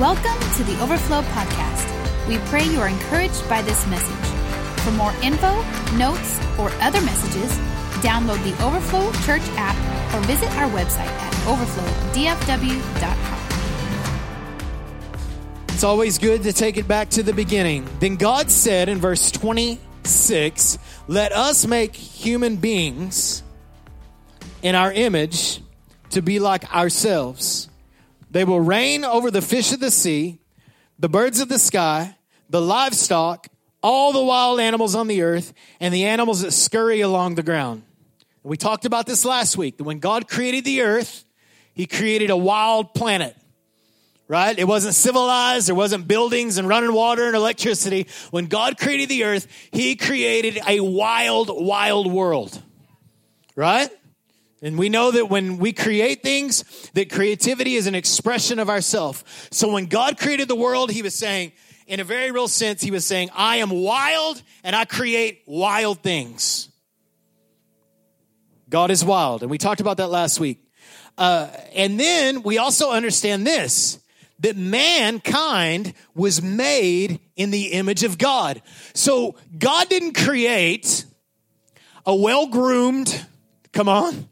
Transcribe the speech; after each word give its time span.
Welcome 0.00 0.40
to 0.56 0.64
the 0.64 0.80
Overflow 0.80 1.20
Podcast. 1.20 1.86
We 2.26 2.38
pray 2.48 2.64
you 2.64 2.80
are 2.80 2.88
encouraged 2.88 3.46
by 3.50 3.60
this 3.60 3.86
message. 3.86 4.80
For 4.82 4.92
more 4.92 5.12
info, 5.22 5.62
notes, 5.98 6.40
or 6.58 6.70
other 6.80 7.02
messages, 7.02 7.58
download 8.00 8.42
the 8.42 8.64
Overflow 8.64 9.12
Church 9.26 9.42
app 9.58 9.76
or 10.14 10.20
visit 10.26 10.48
our 10.56 10.70
website 10.70 11.04
at 11.04 11.34
overflowdfw.com. 11.44 13.38
It's 15.68 15.84
always 15.84 16.16
good 16.16 16.44
to 16.44 16.54
take 16.54 16.78
it 16.78 16.88
back 16.88 17.10
to 17.10 17.22
the 17.22 17.34
beginning. 17.34 17.86
Then 17.98 18.16
God 18.16 18.50
said 18.50 18.88
in 18.88 19.00
verse 19.00 19.30
26, 19.30 20.78
Let 21.08 21.32
us 21.32 21.66
make 21.66 21.94
human 21.94 22.56
beings 22.56 23.42
in 24.62 24.74
our 24.74 24.94
image 24.94 25.60
to 26.08 26.22
be 26.22 26.38
like 26.38 26.74
ourselves. 26.74 27.69
They 28.30 28.44
will 28.44 28.60
reign 28.60 29.04
over 29.04 29.30
the 29.30 29.42
fish 29.42 29.72
of 29.72 29.80
the 29.80 29.90
sea, 29.90 30.40
the 30.98 31.08
birds 31.08 31.40
of 31.40 31.48
the 31.48 31.58
sky, 31.58 32.16
the 32.48 32.60
livestock, 32.60 33.48
all 33.82 34.12
the 34.12 34.22
wild 34.22 34.60
animals 34.60 34.94
on 34.94 35.08
the 35.08 35.22
earth, 35.22 35.52
and 35.80 35.92
the 35.92 36.04
animals 36.04 36.42
that 36.42 36.52
scurry 36.52 37.00
along 37.00 37.34
the 37.34 37.42
ground. 37.42 37.82
We 38.42 38.56
talked 38.56 38.84
about 38.84 39.06
this 39.06 39.24
last 39.24 39.56
week 39.56 39.78
that 39.78 39.84
when 39.84 39.98
God 39.98 40.28
created 40.28 40.64
the 40.64 40.82
earth, 40.82 41.24
He 41.74 41.86
created 41.86 42.30
a 42.30 42.36
wild 42.36 42.94
planet 42.94 43.36
right? 44.30 44.60
It 44.60 44.68
wasn't 44.68 44.94
civilized. 44.94 45.66
There 45.66 45.74
wasn't 45.74 46.06
buildings 46.06 46.56
and 46.56 46.68
running 46.68 46.92
water 46.92 47.26
and 47.26 47.34
electricity. 47.34 48.06
When 48.30 48.46
God 48.46 48.78
created 48.78 49.08
the 49.08 49.24
earth, 49.24 49.48
He 49.72 49.96
created 49.96 50.60
a 50.68 50.78
wild, 50.78 51.50
wild 51.52 52.06
world, 52.10 52.62
right? 53.56 53.90
And 54.62 54.78
we 54.78 54.88
know 54.88 55.10
that 55.10 55.30
when 55.30 55.56
we 55.56 55.72
create 55.72 56.22
things, 56.22 56.64
that 56.94 57.10
creativity 57.10 57.76
is 57.76 57.86
an 57.86 57.94
expression 57.94 58.58
of 58.58 58.68
ourself. 58.68 59.48
So 59.50 59.72
when 59.72 59.86
God 59.86 60.18
created 60.18 60.48
the 60.48 60.56
world, 60.56 60.90
He 60.90 61.02
was 61.02 61.14
saying, 61.14 61.52
in 61.86 61.98
a 61.98 62.04
very 62.04 62.30
real 62.30 62.48
sense, 62.48 62.82
He 62.82 62.90
was 62.90 63.06
saying, 63.06 63.30
I 63.34 63.56
am 63.56 63.70
wild 63.70 64.42
and 64.62 64.76
I 64.76 64.84
create 64.84 65.42
wild 65.46 66.02
things. 66.02 66.68
God 68.68 68.90
is 68.90 69.04
wild. 69.04 69.42
And 69.42 69.50
we 69.50 69.58
talked 69.58 69.80
about 69.80 69.96
that 69.96 70.08
last 70.08 70.38
week. 70.38 70.62
Uh, 71.18 71.48
and 71.74 71.98
then 71.98 72.42
we 72.42 72.58
also 72.58 72.90
understand 72.90 73.46
this 73.46 73.98
that 74.38 74.56
mankind 74.56 75.92
was 76.14 76.40
made 76.40 77.20
in 77.36 77.50
the 77.50 77.72
image 77.72 78.04
of 78.04 78.16
God. 78.16 78.62
So 78.94 79.36
God 79.58 79.90
didn't 79.90 80.14
create 80.14 81.04
a 82.06 82.14
well 82.14 82.46
groomed, 82.46 83.26
come 83.74 83.88
on, 83.88 84.29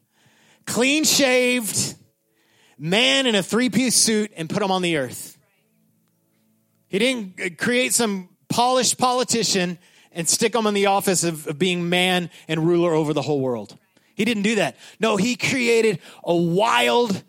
clean 0.68 1.02
shaved 1.02 1.96
man 2.78 3.26
in 3.26 3.34
a 3.34 3.42
three 3.42 3.70
piece 3.70 3.96
suit 3.96 4.30
and 4.36 4.48
put 4.48 4.62
him 4.62 4.70
on 4.70 4.82
the 4.82 4.98
earth. 4.98 5.36
He 6.88 6.98
didn't 6.98 7.40
uh, 7.40 7.48
create 7.56 7.92
some 7.92 8.28
polished 8.48 8.98
politician 8.98 9.78
and 10.12 10.28
stick 10.28 10.54
him 10.54 10.66
in 10.66 10.74
the 10.74 10.86
office 10.86 11.24
of, 11.24 11.46
of 11.46 11.58
being 11.58 11.88
man 11.88 12.30
and 12.46 12.66
ruler 12.66 12.92
over 12.92 13.12
the 13.12 13.22
whole 13.22 13.40
world. 13.40 13.76
He 14.14 14.24
didn't 14.24 14.42
do 14.42 14.56
that. 14.56 14.76
No, 15.00 15.16
he 15.16 15.36
created 15.36 16.00
a 16.24 16.34
wild, 16.34 17.22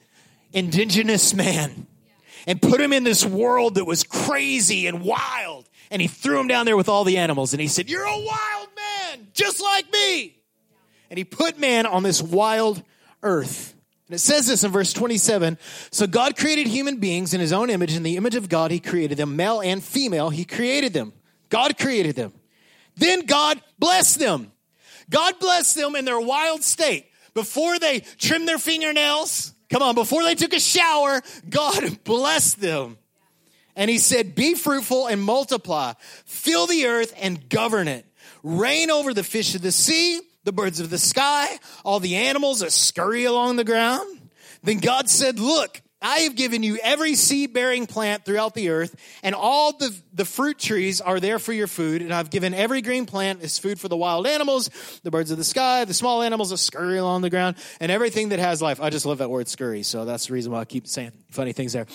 indigenous 0.54 1.34
man 1.34 1.88
and 2.46 2.62
put 2.62 2.82
him 2.82 2.94
in 2.94 3.04
this 3.04 3.26
world 3.26 3.76
that 3.76 3.86
was 3.86 4.04
crazy 4.04 4.88
and 4.88 5.02
wild. 5.02 5.70
And 5.92 6.02
he 6.02 6.08
threw 6.08 6.40
him 6.40 6.48
down 6.48 6.66
there 6.66 6.78
with 6.78 6.90
all 6.90 7.04
the 7.04 7.18
animals. 7.18 7.54
And 7.54 7.62
he 7.62 7.68
said, 7.68 7.90
You're 7.90 8.04
a 8.04 8.20
wild 8.20 8.70
man, 8.76 9.28
just 9.34 9.62
like 9.62 9.92
me. 9.92 10.36
And 11.10 11.18
he 11.18 11.24
put 11.24 11.58
man 11.60 11.86
on 11.86 12.04
this 12.04 12.22
wild 12.22 12.84
earth. 13.24 13.76
And 14.08 14.16
it 14.16 14.20
says 14.20 14.48
this 14.48 14.64
in 14.64 14.72
verse 14.72 14.94
27 14.94 15.58
So 15.92 16.08
God 16.08 16.36
created 16.36 16.68
human 16.68 16.98
beings 16.98 17.34
in 17.34 17.40
his 17.40 17.54
own 17.54 17.70
image. 17.70 17.96
In 17.96 18.04
the 18.04 18.18
image 18.18 18.36
of 18.36 18.50
God, 18.50 18.72
he 18.72 18.80
created 18.80 19.18
them, 19.18 19.36
male 19.36 19.62
and 19.62 19.84
female. 19.84 20.30
He 20.30 20.46
created 20.46 20.94
them. 20.94 21.14
God 21.50 21.78
created 21.78 22.16
them. 22.16 22.34
Then 22.96 23.26
God 23.26 23.62
blessed 23.78 24.20
them. 24.20 24.52
God 25.10 25.40
blessed 25.40 25.76
them 25.76 25.96
in 25.96 26.06
their 26.06 26.20
wild 26.20 26.64
state. 26.64 27.06
Before 27.34 27.80
they 27.80 28.02
trimmed 28.18 28.48
their 28.48 28.58
fingernails, 28.58 29.54
Come 29.70 29.84
on, 29.84 29.96
before 29.96 30.24
they 30.24 30.36
took 30.36 30.54
a 30.54 30.60
shower, 30.60 31.22
God 31.48 32.04
blessed 32.04 32.60
them. 32.60 32.98
And 33.76 33.90
he 33.90 33.98
said, 33.98 34.36
Be 34.36 34.56
fruitful 34.56 35.08
and 35.08 35.22
multiply, 35.22 35.94
fill 36.26 36.68
the 36.68 36.88
earth 36.88 37.14
and 37.18 37.50
govern 37.50 37.88
it. 37.88 38.06
Reign 38.42 38.90
over 38.90 39.14
the 39.14 39.24
fish 39.24 39.56
of 39.56 39.62
the 39.62 39.72
sea, 39.72 40.22
the 40.44 40.52
birds 40.52 40.80
of 40.80 40.90
the 40.90 40.98
sky, 40.98 41.48
all 41.84 42.00
the 42.00 42.16
animals 42.16 42.60
that 42.60 42.72
scurry 42.72 43.26
along 43.26 43.56
the 43.56 43.64
ground. 43.64 44.30
Then 44.64 44.80
God 44.80 45.10
said, 45.10 45.40
Look, 45.40 45.82
I 46.02 46.20
have 46.20 46.36
given 46.36 46.64
you 46.64 46.80
every 46.82 47.16
seed 47.16 47.54
bearing 47.54 47.86
plant 47.86 48.24
throughout 48.24 48.54
the 48.54 48.70
earth, 48.70 48.96
and 49.22 49.36
all 49.36 49.78
the, 49.78 49.94
the 50.14 50.24
fruit 50.24 50.58
trees 50.58 51.02
are 51.02 51.20
there 51.20 51.40
for 51.40 51.52
your 51.52 51.68
food. 51.68 52.02
And 52.02 52.14
I've 52.14 52.30
given 52.30 52.54
every 52.54 52.82
green 52.82 53.06
plant 53.06 53.42
as 53.42 53.60
food 53.60 53.80
for 53.80 53.90
the 53.90 53.98
wild 53.98 54.26
animals, 54.26 54.70
the 55.04 55.12
birds 55.12 55.30
of 55.32 55.38
the 55.38 55.44
sky, 55.44 55.84
the 55.84 55.94
small 55.94 56.22
animals 56.22 56.52
that 56.52 56.58
scurry 56.58 56.98
along 56.98 57.22
the 57.22 57.30
ground, 57.30 57.58
and 57.82 57.92
everything 57.92 58.30
that 58.30 58.40
has 58.40 58.62
life. 58.62 58.82
I 58.82 58.90
just 58.90 59.06
love 59.06 59.18
that 59.18 59.30
word 59.30 59.50
scurry, 59.50 59.84
so 59.84 60.06
that's 60.06 60.28
the 60.28 60.34
reason 60.34 60.54
why 60.54 60.62
I 60.62 60.66
keep 60.66 60.88
saying 60.88 61.12
funny 61.32 61.52
things 61.52 61.74
there. 61.74 61.86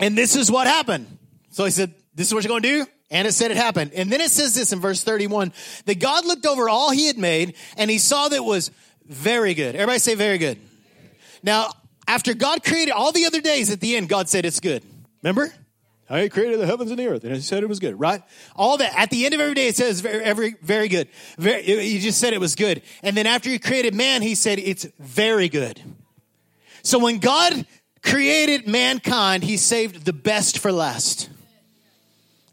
And 0.00 0.16
this 0.16 0.34
is 0.34 0.50
what 0.50 0.66
happened. 0.66 1.06
So 1.50 1.64
he 1.64 1.70
said, 1.70 1.94
This 2.14 2.28
is 2.28 2.34
what 2.34 2.44
you're 2.44 2.50
going 2.50 2.62
to 2.62 2.84
do? 2.84 2.86
And 3.10 3.28
it 3.28 3.32
said 3.32 3.50
it 3.50 3.56
happened. 3.56 3.92
And 3.94 4.10
then 4.10 4.20
it 4.20 4.30
says 4.30 4.54
this 4.54 4.72
in 4.72 4.80
verse 4.80 5.02
31 5.02 5.52
that 5.84 6.00
God 6.00 6.24
looked 6.24 6.46
over 6.46 6.68
all 6.68 6.90
he 6.90 7.06
had 7.06 7.18
made, 7.18 7.54
and 7.76 7.90
he 7.90 7.98
saw 7.98 8.28
that 8.28 8.36
it 8.36 8.44
was 8.44 8.70
very 9.06 9.54
good. 9.54 9.74
Everybody 9.74 9.98
say 9.98 10.14
very 10.14 10.38
good. 10.38 10.58
Now, 11.42 11.70
after 12.08 12.34
God 12.34 12.64
created 12.64 12.92
all 12.92 13.12
the 13.12 13.26
other 13.26 13.40
days 13.40 13.70
at 13.70 13.80
the 13.80 13.96
end, 13.96 14.08
God 14.08 14.28
said 14.28 14.44
it's 14.44 14.60
good. 14.60 14.82
Remember? 15.22 15.52
I 16.08 16.28
created 16.28 16.60
the 16.60 16.66
heavens 16.66 16.90
and 16.90 16.98
the 17.00 17.06
earth, 17.08 17.24
and 17.24 17.34
he 17.34 17.40
said 17.40 17.64
it 17.64 17.68
was 17.68 17.80
good, 17.80 17.98
right? 17.98 18.22
All 18.54 18.76
that 18.76 18.96
at 18.96 19.10
the 19.10 19.24
end 19.24 19.34
of 19.34 19.40
every 19.40 19.54
day, 19.54 19.66
it 19.66 19.74
says 19.74 20.00
very, 20.00 20.32
very, 20.32 20.56
very 20.62 20.88
good. 20.88 21.08
Very, 21.36 21.62
he 21.62 21.98
just 21.98 22.20
said 22.20 22.32
it 22.32 22.40
was 22.40 22.54
good, 22.54 22.82
and 23.02 23.16
then 23.16 23.26
after 23.26 23.50
he 23.50 23.58
created 23.58 23.92
man, 23.92 24.22
he 24.22 24.36
said 24.36 24.60
it's 24.60 24.86
very 25.00 25.48
good. 25.48 25.80
So 26.82 27.00
when 27.00 27.18
God 27.18 27.66
created 28.04 28.68
mankind, 28.68 29.42
he 29.42 29.56
saved 29.56 30.04
the 30.04 30.12
best 30.12 30.60
for 30.60 30.70
last. 30.70 31.28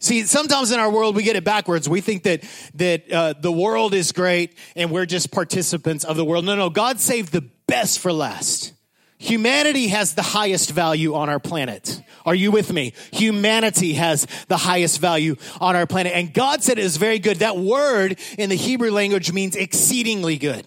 See, 0.03 0.23
sometimes 0.23 0.73
in 0.73 0.81
our 0.81 0.91
world 0.91 1.15
we 1.15 1.23
get 1.23 1.37
it 1.37 1.45
backwards. 1.45 1.87
We 1.87 2.01
think 2.01 2.23
that 2.23 2.43
that 2.73 3.09
uh, 3.09 3.33
the 3.39 3.53
world 3.53 3.93
is 3.93 4.11
great 4.11 4.57
and 4.75 4.91
we're 4.91 5.05
just 5.05 5.31
participants 5.31 6.03
of 6.03 6.17
the 6.17 6.25
world. 6.25 6.43
No, 6.43 6.57
no, 6.57 6.69
God 6.69 6.99
saved 6.99 7.31
the 7.31 7.49
best 7.67 7.99
for 7.99 8.11
last. 8.11 8.73
Humanity 9.17 9.87
has 9.87 10.13
the 10.13 10.21
highest 10.21 10.71
value 10.71 11.15
on 11.15 11.29
our 11.29 11.39
planet. 11.39 12.01
Are 12.25 12.35
you 12.35 12.51
with 12.51 12.73
me? 12.73 12.91
Humanity 13.13 13.93
has 13.93 14.27
the 14.49 14.57
highest 14.57 14.99
value 14.99 15.37
on 15.61 15.77
our 15.77 15.87
planet. 15.87 16.11
And 16.13 16.33
God 16.33 16.61
said 16.61 16.79
it 16.79 16.83
is 16.83 16.97
very 16.97 17.19
good. 17.19 17.37
That 17.37 17.55
word 17.55 18.19
in 18.37 18.49
the 18.49 18.57
Hebrew 18.57 18.91
language 18.91 19.31
means 19.31 19.55
exceedingly 19.55 20.37
good. 20.37 20.65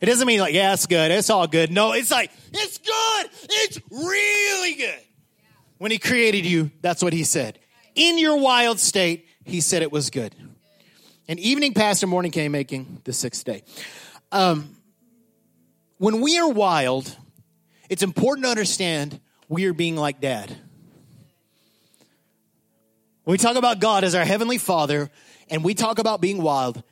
It 0.00 0.06
doesn't 0.06 0.26
mean 0.26 0.40
like, 0.40 0.52
yeah, 0.52 0.72
it's 0.72 0.86
good. 0.86 1.12
It's 1.12 1.30
all 1.30 1.46
good. 1.46 1.70
No, 1.70 1.92
it's 1.92 2.10
like, 2.10 2.32
it's 2.52 2.78
good. 2.78 3.30
It's 3.44 3.78
really 3.92 4.74
good. 4.74 5.00
When 5.78 5.92
he 5.92 5.98
created 5.98 6.44
you, 6.44 6.72
that's 6.80 7.04
what 7.04 7.12
he 7.12 7.22
said. 7.22 7.60
In 7.94 8.18
your 8.18 8.36
wild 8.36 8.80
state, 8.80 9.26
he 9.44 9.60
said 9.60 9.82
it 9.82 9.92
was 9.92 10.10
good. 10.10 10.34
And 11.28 11.38
evening 11.38 11.74
passed 11.74 12.02
and 12.02 12.10
morning 12.10 12.32
came 12.32 12.52
making 12.52 13.00
the 13.04 13.12
sixth 13.12 13.44
day. 13.44 13.62
Um, 14.32 14.76
when 15.98 16.20
we 16.20 16.38
are 16.38 16.48
wild, 16.48 17.16
it's 17.88 18.02
important 18.02 18.44
to 18.44 18.50
understand 18.50 19.20
we 19.48 19.66
are 19.66 19.72
being 19.72 19.96
like 19.96 20.20
dad. 20.20 20.50
When 23.24 23.32
we 23.32 23.38
talk 23.38 23.56
about 23.56 23.80
God 23.80 24.04
as 24.04 24.14
our 24.14 24.24
heavenly 24.24 24.58
father 24.58 25.10
and 25.48 25.64
we 25.64 25.74
talk 25.74 25.98
about 25.98 26.20
being 26.20 26.42
wild, 26.42 26.82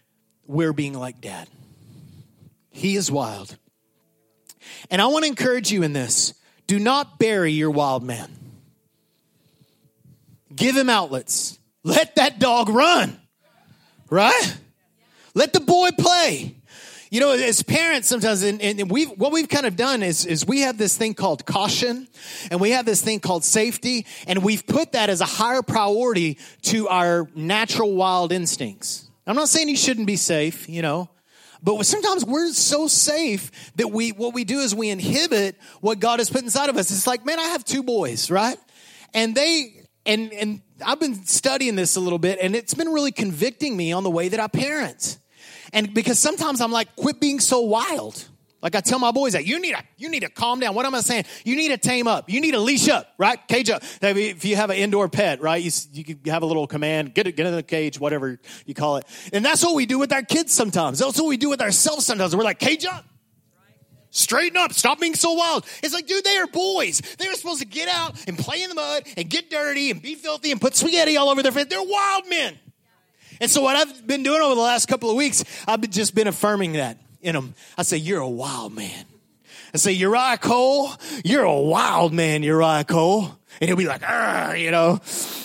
we're 0.47 0.73
being 0.73 0.95
like 0.95 1.21
dad. 1.21 1.49
He 2.71 2.97
is 2.97 3.11
wild. 3.11 3.57
And 4.91 5.03
I 5.03 5.07
want 5.07 5.25
to 5.25 5.29
encourage 5.29 5.71
you 5.71 5.83
in 5.83 5.93
this 5.93 6.35
do 6.67 6.79
not 6.79 7.19
bury 7.19 7.53
your 7.53 7.71
wild 7.71 8.03
man, 8.03 8.31
give 10.55 10.77
him 10.77 10.89
outlets. 10.89 11.59
Let 11.85 12.17
that 12.17 12.39
dog 12.39 12.69
run, 12.69 13.19
right? 14.11 14.57
Let 15.35 15.53
the 15.53 15.61
boy 15.61 15.91
play. 15.99 16.57
You 17.11 17.21
know, 17.21 17.33
as 17.33 17.63
parents, 17.63 18.09
sometimes, 18.09 18.43
and, 18.43 18.63
and 18.63 18.91
we 18.91 19.05
what 19.05 19.33
we've 19.33 19.49
kind 19.49 19.67
of 19.67 19.77
done 19.77 20.03
is, 20.03 20.25
is 20.25 20.47
we 20.47 20.61
have 20.61 20.79
this 20.79 20.97
thing 20.97 21.13
called 21.13 21.45
caution, 21.45 22.09
and 22.51 22.59
we 22.59 22.71
have 22.71 22.87
this 22.87 23.03
thing 23.03 23.21
called 23.21 23.45
safety, 23.45 24.07
and 24.27 24.43
we've 24.43 24.67
put 24.67 24.93
that 24.93 25.11
as 25.11 25.21
a 25.21 25.27
higher 25.27 25.61
priority 25.61 26.39
to 26.63 26.89
our 26.89 27.29
natural 27.35 27.95
wild 27.95 28.33
instincts. 28.33 29.11
I'm 29.27 29.37
not 29.37 29.51
saying 29.51 29.69
you 29.69 29.77
shouldn't 29.77 30.07
be 30.07 30.17
safe, 30.17 30.71
you 30.71 30.81
know, 30.81 31.11
but 31.63 31.85
sometimes 31.85 32.25
we're 32.25 32.51
so 32.53 32.89
safe 32.89 33.51
that 33.77 33.89
we 33.89 34.13
what 34.13 34.33
we 34.33 34.45
do 34.45 34.61
is 34.61 34.75
we 34.75 34.89
inhibit 34.89 35.57
what 35.83 36.01
God 36.01 36.19
has 36.19 36.31
put 36.31 36.43
inside 36.43 36.71
of 36.71 36.79
us. 36.79 36.91
It's 36.91 37.07
like, 37.07 37.27
man, 37.27 37.39
I 37.39 37.49
have 37.49 37.63
two 37.63 37.83
boys, 37.83 38.31
right? 38.31 38.57
And 39.13 39.35
they 39.35 39.82
and 40.07 40.33
and 40.33 40.63
I've 40.85 41.01
been 41.01 41.25
studying 41.27 41.77
this 41.77 41.97
a 41.97 42.01
little 42.01 42.19
bit, 42.19 42.39
and 42.41 42.55
it's 42.57 42.75
been 42.75 42.89
really 42.89 43.13
convicting 43.13 43.77
me 43.77 43.93
on 43.93 44.03
the 44.03 44.11
way 44.11 44.29
that 44.29 44.41
I 44.41 44.49
parent. 44.49 45.19
And 45.73 45.95
because 45.95 46.19
sometimes 46.19 46.61
I'm 46.61 46.73
like, 46.73 46.95
quit 46.97 47.21
being 47.21 47.41
so 47.41 47.61
wild. 47.61 48.29
Like 48.63 48.77
I 48.77 48.81
tell 48.81 49.01
my 49.01 49.11
boys 49.11 49.33
that 49.33 49.45
you 49.45 49.61
need 49.61 49.75
to 49.75 49.83
you 49.99 50.09
need 50.09 50.21
to 50.21 50.29
calm 50.29 50.61
down. 50.61 50.77
What 50.77 50.87
am 50.87 50.95
I 50.95 51.01
saying? 51.01 51.25
You 51.45 51.57
need 51.57 51.69
to 51.71 51.79
tame 51.79 52.07
up. 52.07 52.31
You 52.31 52.41
need 52.41 52.53
to 52.53 52.61
leash 52.61 52.89
up, 52.89 53.13
right? 53.19 53.37
Cage 53.49 53.69
up. 53.71 53.83
If 54.01 54.45
you 54.45 54.55
have 54.55 54.71
an 54.71 54.77
indoor 54.77 55.09
pet, 55.09 55.41
right? 55.41 55.61
You 55.61 55.71
you 56.25 56.31
have 56.31 56.45
a 56.45 56.47
little 56.47 56.69
command. 56.69 57.13
Get 57.13 57.27
it, 57.27 57.33
get 57.33 57.47
in 57.47 57.57
the 57.57 57.65
cage, 57.65 57.99
whatever 57.99 58.39
you 58.65 58.75
call 58.75 58.99
it. 58.99 59.07
And 59.33 59.45
that's 59.45 59.65
what 59.65 59.75
we 59.75 59.85
do 59.85 59.99
with 59.99 60.13
our 60.13 60.23
kids 60.23 60.53
sometimes. 60.53 61.01
That's 61.01 61.19
what 61.21 61.27
we 61.27 61.37
do 61.37 61.51
with 61.51 61.61
ourselves 61.61 62.07
sometimes. 62.07 62.37
We're 62.37 62.45
like 62.45 62.61
cage 62.61 62.85
up. 62.85 63.05
Straighten 64.15 64.59
up. 64.59 64.75
Stop 64.75 65.01
being 65.01 65.15
so 65.15 65.33
wild. 65.33 65.67
It's 65.83 65.95
like, 65.95 66.07
dude, 66.07 66.23
they 66.23 66.37
are 66.37 66.47
boys. 66.47 67.01
They 67.19 67.27
are 67.29 67.35
supposed 67.35 67.61
to 67.61 67.67
get 67.67 67.89
out 67.89 68.15
and 68.29 68.39
play 68.39 68.63
in 68.63 68.69
the 68.69 68.75
mud 68.75 69.05
and 69.17 69.29
get 69.29 69.49
dirty 69.49 69.91
and 69.91 70.03
be 70.03 70.15
filthy 70.17 70.53
and 70.53 70.61
put 70.61 70.77
spaghetti 70.77 71.17
all 71.17 71.31
over 71.31 71.43
their 71.43 71.51
face. 71.51 71.65
They're 71.65 71.83
wild 71.83 72.29
men. 72.29 72.59
And 73.41 73.51
so 73.51 73.63
what 73.63 73.75
I've 73.75 74.07
been 74.07 74.23
doing 74.23 74.43
over 74.43 74.55
the 74.55 74.61
last 74.61 74.87
couple 74.87 75.09
of 75.09 75.17
weeks, 75.17 75.45
I've 75.67 75.81
just 75.89 76.15
been 76.15 76.29
affirming 76.29 76.75
that 76.75 76.99
in 77.23 77.35
them. 77.35 77.55
I 77.79 77.85
say, 77.85 77.97
You're 77.97 78.21
a 78.21 78.29
wild 78.29 78.75
man. 78.75 79.07
I 79.73 79.79
say, 79.79 79.93
Uriah 79.93 80.37
Cole, 80.37 80.91
you're 81.25 81.45
a 81.45 81.61
wild 81.61 82.13
man, 82.13 82.43
Uriah 82.43 82.85
Cole. 82.85 83.31
And 83.61 83.69
he'll 83.69 83.77
be 83.77 83.87
like, 83.87 84.03
you 84.59 84.71
know, 84.71 85.01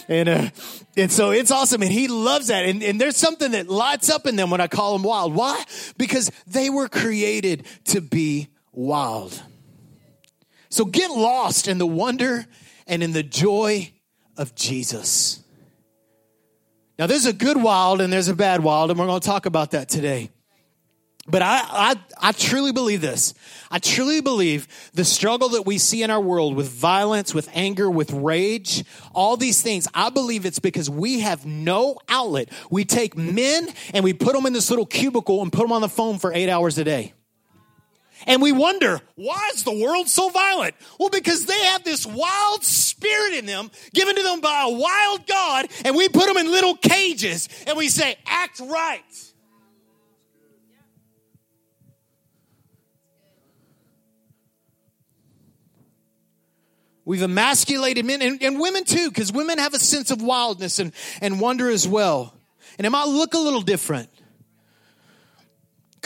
and, 0.10 0.28
uh, 0.28 0.50
and 0.98 1.12
so 1.12 1.32
it's 1.32 1.52
awesome. 1.52 1.82
And 1.82 1.92
he 1.92 2.08
loves 2.10 2.48
that. 2.48 2.66
And, 2.66 2.84
and 2.84 3.00
there's 3.00 3.16
something 3.16 3.52
that 3.52 3.70
lights 3.70 4.10
up 4.10 4.26
in 4.28 4.36
them 4.36 4.50
when 4.50 4.60
I 4.60 4.68
call 4.68 4.94
them 4.94 5.04
wild. 5.04 5.34
Why? 5.34 5.64
Because 5.98 6.32
they 6.48 6.70
were 6.70 6.90
created 6.90 7.66
to 7.86 8.02
be 8.02 8.50
wild. 8.78 9.42
So 10.70 10.86
get 10.86 11.10
lost 11.10 11.68
in 11.68 11.80
the 11.80 11.88
wonder 11.88 12.46
and 12.86 13.02
in 13.02 13.12
the 13.12 13.24
joy 13.24 13.92
of 14.38 14.54
Jesus. 14.54 15.44
Now, 17.00 17.08
there's 17.08 17.26
a 17.26 17.34
good 17.34 17.58
wild 17.58 18.02
and 18.02 18.14
there's 18.14 18.28
a 18.28 18.36
bad 18.36 18.64
wild, 18.64 18.92
and 18.92 19.00
we're 19.00 19.08
going 19.08 19.20
to 19.20 19.26
talk 19.26 19.46
about 19.46 19.72
that 19.72 19.90
today. 19.90 20.30
But 21.30 21.42
I, 21.42 21.62
I, 21.62 21.96
I 22.20 22.32
truly 22.32 22.72
believe 22.72 23.02
this. 23.02 23.34
I 23.70 23.80
truly 23.80 24.22
believe 24.22 24.68
the 24.94 25.04
struggle 25.04 25.50
that 25.50 25.64
we 25.64 25.78
see 25.78 26.02
in 26.02 26.10
our 26.10 26.22
world 26.22 26.56
with 26.56 26.70
violence, 26.70 27.34
with 27.34 27.50
anger, 27.54 27.90
with 27.90 28.12
rage, 28.14 28.86
all 29.14 29.36
these 29.36 29.62
things, 29.62 29.88
I 29.94 30.10
believe 30.10 30.46
it's 30.46 30.60
because 30.60 30.90
we 30.90 31.20
have 31.20 31.46
no 31.46 31.98
outlet. 32.08 32.50
We 32.72 32.86
take 32.86 33.18
men 33.18 33.68
and 33.94 34.06
we 34.06 34.14
put 34.14 34.34
them 34.34 34.46
in 34.46 34.54
this 34.54 34.70
little 34.70 34.86
cubicle 34.86 35.42
and 35.42 35.52
put 35.52 35.64
them 35.64 35.74
on 35.74 35.82
the 35.82 35.90
phone 35.90 36.18
for 36.18 36.32
eight 36.34 36.50
hours 36.50 36.78
a 36.78 36.86
day. 36.86 37.14
And 38.26 38.42
we 38.42 38.52
wonder, 38.52 39.00
why 39.16 39.52
is 39.54 39.64
the 39.64 39.72
world 39.72 40.10
so 40.10 40.30
violent? 40.30 40.76
Well, 41.00 41.10
because 41.10 41.46
they 41.46 41.66
have 41.66 41.84
this 41.84 42.06
wild 42.06 42.64
spirit 42.64 43.34
in 43.34 43.46
them 43.46 43.70
given 43.94 44.16
to 44.16 44.24
them 44.24 44.42
by 44.42 44.66
a 44.68 44.72
wild 44.72 45.28
God, 45.28 45.68
and 45.86 45.96
we 45.96 46.10
put 46.10 46.26
them 46.26 46.38
in 46.38 46.52
little 46.52 46.76
cages 46.76 47.48
and 47.68 47.78
we 47.78 47.90
say, 47.90 48.18
act 48.26 48.60
right. 48.60 49.04
We've 57.06 57.22
emasculated 57.22 58.06
men 58.06 58.22
and, 58.22 58.44
and 58.44 58.60
women 58.60 58.84
too, 58.84 59.08
because 59.08 59.32
women 59.32 59.60
have 59.60 59.74
a 59.74 59.80
sense 59.80 60.12
of 60.12 60.22
wildness 60.22 60.80
and, 60.80 60.92
and 61.22 61.40
wonder 61.40 61.70
as 61.70 61.88
well. 61.88 62.34
And 62.78 62.86
it 62.86 62.90
might 62.90 63.08
look 63.08 63.34
a 63.34 63.38
little 63.38 63.62
different. 63.62 64.10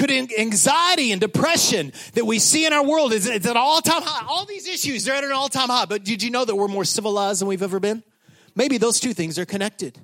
Could 0.01 0.09
anxiety 0.09 1.11
and 1.11 1.21
depression 1.21 1.93
that 2.15 2.25
we 2.25 2.39
see 2.39 2.65
in 2.65 2.73
our 2.73 2.83
world 2.83 3.13
is, 3.13 3.29
at 3.29 3.45
an 3.45 3.55
all-time 3.55 4.01
high. 4.01 4.25
All 4.27 4.45
these 4.45 4.67
issues, 4.67 5.05
they're 5.05 5.13
at 5.13 5.23
an 5.23 5.31
all-time 5.31 5.69
high. 5.69 5.85
But 5.85 6.03
did 6.03 6.23
you 6.23 6.31
know 6.31 6.43
that 6.43 6.55
we're 6.55 6.67
more 6.67 6.85
civilized 6.85 7.41
than 7.41 7.47
we've 7.47 7.61
ever 7.61 7.79
been? 7.79 8.01
Maybe 8.55 8.79
those 8.79 8.99
two 8.99 9.13
things 9.13 9.37
are 9.37 9.45
connected. 9.45 9.99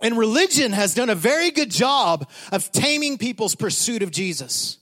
And 0.00 0.18
religion 0.18 0.72
has 0.72 0.94
done 0.94 1.10
a 1.10 1.14
very 1.14 1.52
good 1.52 1.70
job 1.70 2.28
of 2.50 2.72
taming 2.72 3.18
people's 3.18 3.54
pursuit 3.54 4.02
of 4.02 4.10
Jesus. 4.10 4.78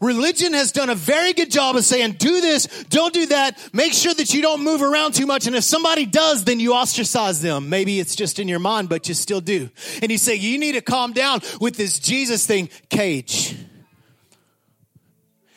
Religion 0.00 0.52
has 0.52 0.72
done 0.72 0.90
a 0.90 0.94
very 0.94 1.32
good 1.32 1.50
job 1.50 1.76
of 1.76 1.84
saying, 1.84 2.12
do 2.12 2.40
this, 2.40 2.66
don't 2.90 3.14
do 3.14 3.26
that, 3.26 3.58
make 3.72 3.92
sure 3.92 4.14
that 4.14 4.34
you 4.34 4.42
don't 4.42 4.62
move 4.62 4.82
around 4.82 5.14
too 5.14 5.26
much. 5.26 5.46
And 5.46 5.56
if 5.56 5.64
somebody 5.64 6.06
does, 6.06 6.44
then 6.44 6.60
you 6.60 6.74
ostracize 6.74 7.40
them. 7.40 7.68
Maybe 7.68 7.98
it's 8.00 8.14
just 8.14 8.38
in 8.38 8.48
your 8.48 8.58
mind, 8.58 8.88
but 8.88 9.08
you 9.08 9.14
still 9.14 9.40
do. 9.40 9.70
And 10.02 10.10
you 10.10 10.18
say, 10.18 10.34
you 10.34 10.58
need 10.58 10.72
to 10.72 10.82
calm 10.82 11.12
down 11.12 11.40
with 11.60 11.76
this 11.76 11.98
Jesus 11.98 12.46
thing, 12.46 12.68
cage. 12.90 13.56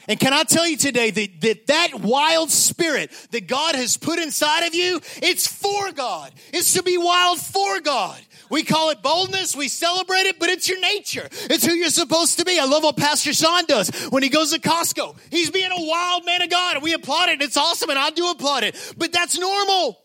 And 0.09 0.19
can 0.19 0.33
I 0.33 0.43
tell 0.43 0.67
you 0.67 0.75
today 0.75 1.11
that, 1.11 1.41
that 1.41 1.67
that 1.67 1.99
wild 2.01 2.49
spirit 2.49 3.11
that 3.29 3.47
God 3.47 3.75
has 3.75 3.95
put 3.95 4.17
inside 4.17 4.65
of 4.65 4.73
you, 4.73 4.99
it's 5.21 5.45
for 5.45 5.91
God. 5.91 6.33
It's 6.51 6.73
to 6.73 6.81
be 6.81 6.97
wild 6.97 7.39
for 7.39 7.79
God. 7.79 8.19
We 8.49 8.63
call 8.63 8.89
it 8.89 9.01
boldness. 9.01 9.55
We 9.55 9.67
celebrate 9.67 10.25
it, 10.25 10.39
but 10.39 10.49
it's 10.49 10.67
your 10.67 10.79
nature. 10.79 11.27
It's 11.31 11.65
who 11.65 11.73
you're 11.73 11.89
supposed 11.89 12.39
to 12.39 12.45
be. 12.45 12.59
I 12.59 12.65
love 12.65 12.83
what 12.83 12.97
Pastor 12.97 13.33
Sean 13.33 13.65
does 13.65 13.89
when 14.09 14.23
he 14.23 14.29
goes 14.29 14.51
to 14.53 14.59
Costco. 14.59 15.15
He's 15.29 15.51
being 15.51 15.71
a 15.71 15.85
wild 15.85 16.25
man 16.25 16.41
of 16.41 16.49
God 16.49 16.75
and 16.75 16.83
we 16.83 16.93
applaud 16.93 17.29
it. 17.29 17.41
It's 17.41 17.57
awesome 17.57 17.89
and 17.89 17.99
I 17.99 18.09
do 18.09 18.29
applaud 18.31 18.63
it, 18.63 18.93
but 18.97 19.11
that's 19.11 19.37
normal. 19.37 19.99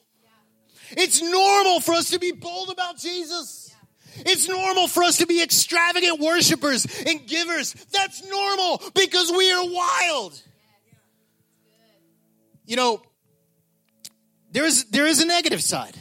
It's 0.90 1.22
normal 1.22 1.80
for 1.80 1.94
us 1.94 2.10
to 2.10 2.18
be 2.18 2.32
bold 2.32 2.70
about 2.70 2.98
Jesus. 2.98 3.74
It's 4.18 4.48
normal 4.48 4.86
for 4.86 5.02
us 5.02 5.18
to 5.18 5.26
be 5.26 5.42
extravagant 5.42 6.20
worshipers 6.20 6.86
and 7.06 7.26
givers. 7.26 7.74
That's 7.92 8.24
normal 8.28 8.82
because 8.94 9.32
we 9.32 9.50
are 9.50 9.64
wild. 9.64 10.40
You 12.66 12.76
know, 12.76 13.02
there 14.52 14.64
is, 14.64 14.84
there 14.86 15.06
is 15.06 15.20
a 15.20 15.26
negative 15.26 15.62
side. 15.62 15.96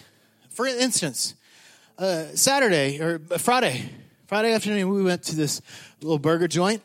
For 0.51 0.67
instance, 0.67 1.33
uh, 2.03 2.35
Saturday 2.35 2.99
or 2.99 3.19
Friday, 3.37 3.89
Friday 4.27 4.51
afternoon, 4.51 4.89
we 4.89 5.03
went 5.03 5.23
to 5.23 5.37
this 5.37 5.61
little 6.01 6.19
burger 6.19 6.49
joint 6.49 6.83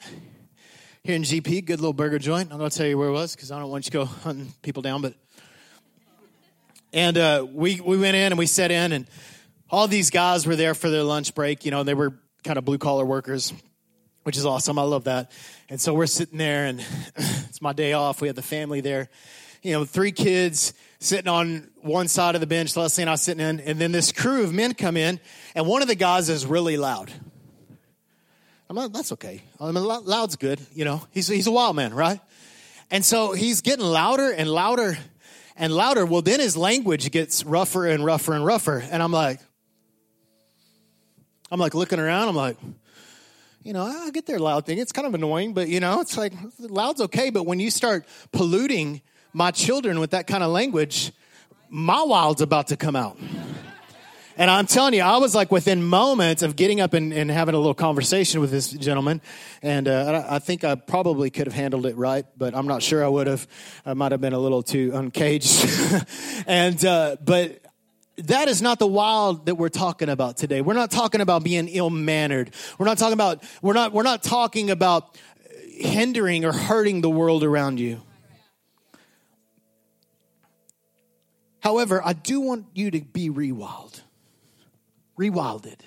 here 1.03 1.17
in 1.17 1.23
GP. 1.23 1.65
Good 1.65 1.81
little 1.81 1.93
burger 1.93 2.20
joint. 2.20 2.53
I'm 2.53 2.59
going 2.59 2.70
to 2.70 2.76
tell 2.76 2.87
you 2.87 2.97
where 2.97 3.09
it 3.09 3.12
was 3.12 3.35
because 3.35 3.50
I 3.50 3.59
don't 3.59 3.69
want 3.69 3.85
you 3.87 3.91
to 3.91 3.99
go 3.99 4.05
hunting 4.05 4.53
people 4.62 4.81
down. 4.81 5.03
But 5.03 5.15
and 6.93 7.19
uh, 7.19 7.44
we 7.53 7.81
we 7.81 7.99
went 7.99 8.15
in 8.15 8.31
and 8.31 8.38
we 8.38 8.47
sat 8.47 8.70
in, 8.70 8.93
and 8.93 9.09
all 9.69 9.88
these 9.88 10.11
guys 10.11 10.47
were 10.47 10.55
there 10.55 10.75
for 10.75 10.88
their 10.88 11.03
lunch 11.03 11.35
break. 11.35 11.65
You 11.65 11.73
know, 11.73 11.82
they 11.82 11.94
were 11.94 12.15
kind 12.44 12.56
of 12.56 12.65
blue 12.65 12.79
collar 12.79 13.05
workers, 13.05 13.53
which 14.23 14.37
is 14.37 14.47
awesome. 14.47 14.79
I 14.79 14.82
love 14.82 15.05
that. 15.05 15.32
And 15.69 15.81
so 15.81 15.94
we're 15.94 16.06
sitting 16.06 16.38
there, 16.38 16.67
and 16.67 16.79
it's 17.17 17.61
my 17.61 17.73
day 17.73 17.93
off. 17.93 18.20
We 18.20 18.29
had 18.29 18.37
the 18.37 18.43
family 18.43 18.82
there. 18.82 19.09
You 19.62 19.72
know, 19.72 19.84
three 19.84 20.12
kids 20.12 20.72
sitting 21.00 21.28
on 21.28 21.70
one 21.82 22.08
side 22.08 22.34
of 22.34 22.40
the 22.40 22.46
bench, 22.46 22.76
Leslie 22.76 23.02
and 23.02 23.10
I 23.10 23.16
sitting 23.16 23.44
in, 23.44 23.60
and 23.60 23.78
then 23.78 23.93
this 23.93 24.12
crew 24.12 24.44
of 24.44 24.52
men 24.52 24.75
come 24.75 24.96
in, 24.96 25.20
and 25.55 25.66
one 25.66 25.82
of 25.82 25.88
the 25.88 25.94
guys 25.94 26.28
is 26.28 26.46
really 26.46 26.76
loud. 26.76 27.12
I'm 28.69 28.76
like, 28.76 28.93
that's 28.93 29.12
okay. 29.12 29.43
I 29.60 29.70
mean, 29.70 29.84
loud's 29.84 30.37
good, 30.37 30.60
you 30.75 30.84
know. 30.84 31.02
He's, 31.10 31.26
he's 31.26 31.46
a 31.46 31.50
wild 31.50 31.75
man, 31.75 31.94
right? 31.94 32.20
And 32.90 33.05
so 33.05 33.32
he's 33.32 33.60
getting 33.62 33.84
louder 33.84 34.31
and 34.31 34.48
louder 34.48 34.98
and 35.56 35.72
louder. 35.72 36.05
Well, 36.05 36.22
then 36.22 36.41
his 36.41 36.56
language 36.56 37.10
gets 37.10 37.44
rougher 37.44 37.86
and 37.86 38.05
rougher 38.05 38.34
and 38.34 38.44
rougher. 38.44 38.84
And 38.91 39.03
I'm 39.03 39.12
like, 39.12 39.41
I'm 41.50 41.60
like 41.60 41.74
looking 41.74 41.98
around. 41.98 42.29
I'm 42.29 42.36
like, 42.36 42.56
you 43.62 43.72
know, 43.72 43.84
I 43.84 44.10
get 44.10 44.27
their 44.27 44.38
loud 44.38 44.67
thing. 44.67 44.79
It's 44.79 44.93
kind 44.93 45.06
of 45.06 45.15
annoying, 45.15 45.53
but 45.53 45.69
you 45.69 45.81
know, 45.81 46.00
it's 46.00 46.17
like 46.17 46.32
loud's 46.58 47.00
okay. 47.03 47.31
But 47.31 47.44
when 47.44 47.60
you 47.60 47.70
start 47.70 48.06
polluting 48.32 49.03
my 49.32 49.51
children 49.51 50.01
with 50.01 50.11
that 50.11 50.27
kind 50.27 50.43
of 50.43 50.51
language, 50.51 51.13
my 51.69 52.03
wild's 52.03 52.41
about 52.41 52.69
to 52.69 52.77
come 52.77 52.97
out. 52.97 53.19
And 54.39 54.49
I'm 54.49 54.67
telling 54.67 54.94
you, 54.94 55.03
I 55.03 55.17
was 55.17 55.35
like 55.35 55.51
within 55.51 55.82
moments 55.82 56.44
of 56.44 56.55
getting 56.55 56.81
up 56.81 56.94
and, 56.94 57.13
and 57.13 57.29
having 57.29 57.56
a 57.56 57.58
little 57.58 57.75
conversation 57.75 58.41
with 58.41 58.53
this 58.53 58.70
gentleman. 58.70 59.20
And 59.63 59.89
uh, 59.89 60.25
I 60.31 60.39
think 60.39 60.63
I 60.63 60.77
probably 60.77 61.29
could 61.29 61.49
have 61.49 61.55
handled 61.55 61.87
it 61.87 61.97
right, 61.97 62.25
but 62.37 62.55
I'm 62.55 62.69
not 62.69 62.81
sure 62.81 63.05
I 63.05 63.08
would 63.08 63.27
have. 63.27 63.49
I 63.85 63.94
might 63.94 64.13
have 64.13 64.20
been 64.20 64.35
a 64.35 64.39
little 64.39 64.63
too 64.63 64.93
uncaged. 64.94 65.67
and, 66.47 66.82
uh, 66.85 67.17
but 67.25 67.61
that 68.19 68.47
is 68.47 68.63
not 68.63 68.79
the 68.79 68.87
wild 68.87 69.47
that 69.47 69.56
we're 69.56 69.69
talking 69.69 70.08
about 70.08 70.37
today. 70.37 70.61
We're 70.61 70.75
not 70.75 70.93
talking 70.93 71.20
about 71.20 71.43
being 71.43 71.67
ill 71.67 71.91
mannered. 71.91 72.53
We're 72.79 72.87
not 72.87 72.99
talking 72.99 73.15
about, 73.15 73.43
we're 73.61 73.75
not, 73.75 73.93
we're 73.93 74.05
not 74.05 74.23
talking 74.23 74.70
about 74.70 75.19
hindering 75.69 76.44
or 76.44 76.53
hurting 76.53 77.01
the 77.01 77.11
world 77.11 77.43
around 77.43 77.81
you. 77.81 78.03
However, 81.69 82.01
I 82.03 82.15
do 82.15 82.41
want 82.41 82.65
you 82.72 82.91
to 82.93 83.03
be 83.03 83.29
rewild, 83.29 84.01
rewilded. 85.20 85.81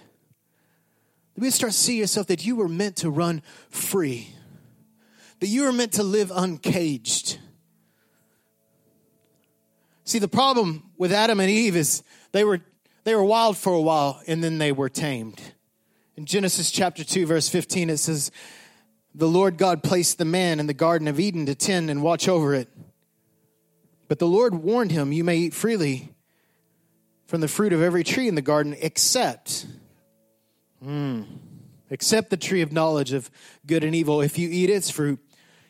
Let 1.36 1.44
me 1.44 1.50
start 1.50 1.72
to 1.72 1.78
see 1.78 1.98
yourself 1.98 2.28
that 2.28 2.46
you 2.46 2.56
were 2.56 2.68
meant 2.68 2.98
to 2.98 3.10
run 3.10 3.42
free, 3.72 4.28
that 5.40 5.48
you 5.48 5.64
were 5.64 5.72
meant 5.72 5.94
to 5.94 6.04
live 6.04 6.32
uncaged. 6.36 7.40
See, 10.04 10.20
the 10.20 10.28
problem 10.28 10.84
with 11.00 11.12
Adam 11.12 11.40
and 11.40 11.50
Eve 11.50 11.76
is 11.76 12.04
they 12.32 12.44
were, 12.44 12.60
they 13.04 13.16
were 13.16 13.24
wild 13.24 13.58
for 13.58 13.74
a 13.74 13.82
while 13.82 14.22
and 14.28 14.44
then 14.44 14.60
they 14.60 14.72
were 14.72 14.88
tamed. 14.88 15.42
In 16.16 16.28
Genesis 16.28 16.70
chapter 16.70 17.04
2, 17.04 17.26
verse 17.26 17.50
15, 17.50 17.90
it 17.90 17.98
says, 17.98 18.30
The 19.16 19.28
Lord 19.28 19.58
God 19.58 19.82
placed 19.82 20.20
the 20.20 20.26
man 20.26 20.60
in 20.60 20.68
the 20.68 20.76
Garden 20.76 21.08
of 21.08 21.20
Eden 21.20 21.48
to 21.48 21.56
tend 21.56 21.90
and 21.90 22.04
watch 22.04 22.28
over 22.28 22.54
it. 22.54 22.70
But 24.12 24.20
the 24.20 24.28
Lord 24.28 24.54
warned 24.56 24.92
him, 24.92 25.14
You 25.14 25.24
may 25.24 25.38
eat 25.38 25.54
freely 25.54 26.10
from 27.28 27.40
the 27.40 27.48
fruit 27.48 27.72
of 27.72 27.82
every 27.82 28.04
tree 28.04 28.28
in 28.28 28.36
the 28.36 28.42
garden, 28.42 28.76
except, 28.82 29.66
mm, 30.86 31.26
except 31.90 32.30
the 32.30 32.36
tree 32.36 32.62
of 32.62 32.74
knowledge 32.74 33.14
of 33.14 33.32
good 33.66 33.86
and 33.86 33.96
evil. 33.96 34.20
If 34.20 34.38
you 34.38 34.50
eat 34.52 34.70
its 34.70 34.90
fruit, 34.90 35.18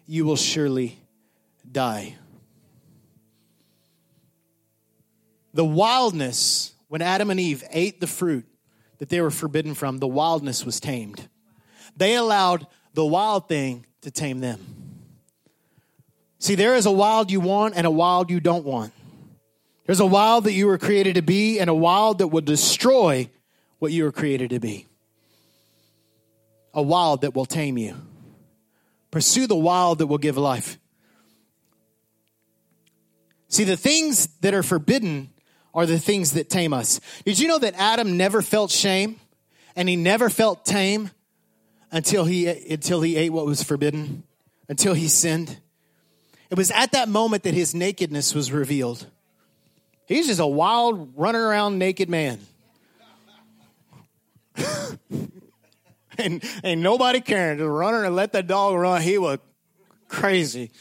you 0.07 0.25
will 0.25 0.37
surely 0.37 0.97
die. 1.71 2.15
The 5.53 5.63
wildness, 5.63 6.73
when 6.87 7.03
Adam 7.03 7.29
and 7.29 7.39
Eve 7.39 7.63
ate 7.69 8.01
the 8.01 8.07
fruit 8.07 8.47
that 8.97 9.09
they 9.09 9.21
were 9.21 9.29
forbidden 9.29 9.75
from, 9.75 9.99
the 9.99 10.07
wildness 10.07 10.65
was 10.65 10.79
tamed. 10.79 11.29
They 11.95 12.15
allowed 12.15 12.65
the 12.95 13.05
wild 13.05 13.47
thing 13.47 13.85
to 14.01 14.09
tame 14.09 14.39
them. 14.39 14.80
See, 16.41 16.55
there 16.55 16.73
is 16.73 16.87
a 16.87 16.91
wild 16.91 17.29
you 17.29 17.39
want 17.39 17.75
and 17.77 17.85
a 17.85 17.91
wild 17.91 18.31
you 18.31 18.39
don't 18.39 18.65
want. 18.65 18.93
There's 19.85 19.99
a 19.99 20.07
wild 20.07 20.45
that 20.45 20.53
you 20.53 20.65
were 20.65 20.79
created 20.79 21.13
to 21.15 21.21
be 21.21 21.59
and 21.59 21.69
a 21.69 21.73
wild 21.73 22.17
that 22.17 22.29
will 22.29 22.41
destroy 22.41 23.29
what 23.77 23.91
you 23.91 24.05
were 24.05 24.11
created 24.11 24.49
to 24.49 24.59
be. 24.59 24.87
A 26.73 26.81
wild 26.81 27.21
that 27.21 27.35
will 27.35 27.45
tame 27.45 27.77
you. 27.77 27.95
Pursue 29.11 29.45
the 29.45 29.55
wild 29.55 29.99
that 29.99 30.07
will 30.07 30.17
give 30.17 30.35
life. 30.35 30.79
See, 33.47 33.63
the 33.63 33.77
things 33.77 34.25
that 34.39 34.55
are 34.55 34.63
forbidden 34.63 35.29
are 35.75 35.85
the 35.85 35.99
things 35.99 36.33
that 36.33 36.49
tame 36.49 36.73
us. 36.73 36.99
Did 37.23 37.37
you 37.37 37.49
know 37.49 37.59
that 37.59 37.75
Adam 37.75 38.17
never 38.17 38.41
felt 38.41 38.71
shame 38.71 39.19
and 39.75 39.87
he 39.87 39.95
never 39.95 40.27
felt 40.27 40.65
tame 40.65 41.11
until 41.91 42.25
he, 42.25 42.47
until 42.47 43.01
he 43.01 43.15
ate 43.15 43.31
what 43.31 43.45
was 43.45 43.61
forbidden, 43.61 44.23
until 44.67 44.95
he 44.95 45.07
sinned? 45.07 45.60
It 46.51 46.57
was 46.57 46.69
at 46.71 46.91
that 46.91 47.07
moment 47.07 47.43
that 47.43 47.53
his 47.53 47.73
nakedness 47.73 48.35
was 48.35 48.51
revealed. 48.51 49.07
He's 50.05 50.27
just 50.27 50.41
a 50.41 50.45
wild, 50.45 51.13
running 51.15 51.39
around 51.39 51.79
naked 51.79 52.09
man. 52.09 52.39
and 56.17 56.43
ain't 56.61 56.81
nobody 56.81 57.21
caring. 57.21 57.57
Just 57.57 57.69
running 57.69 58.05
and 58.05 58.17
let 58.17 58.33
that 58.33 58.47
dog 58.47 58.75
run. 58.75 59.01
He 59.01 59.17
was 59.17 59.39
crazy. 60.09 60.71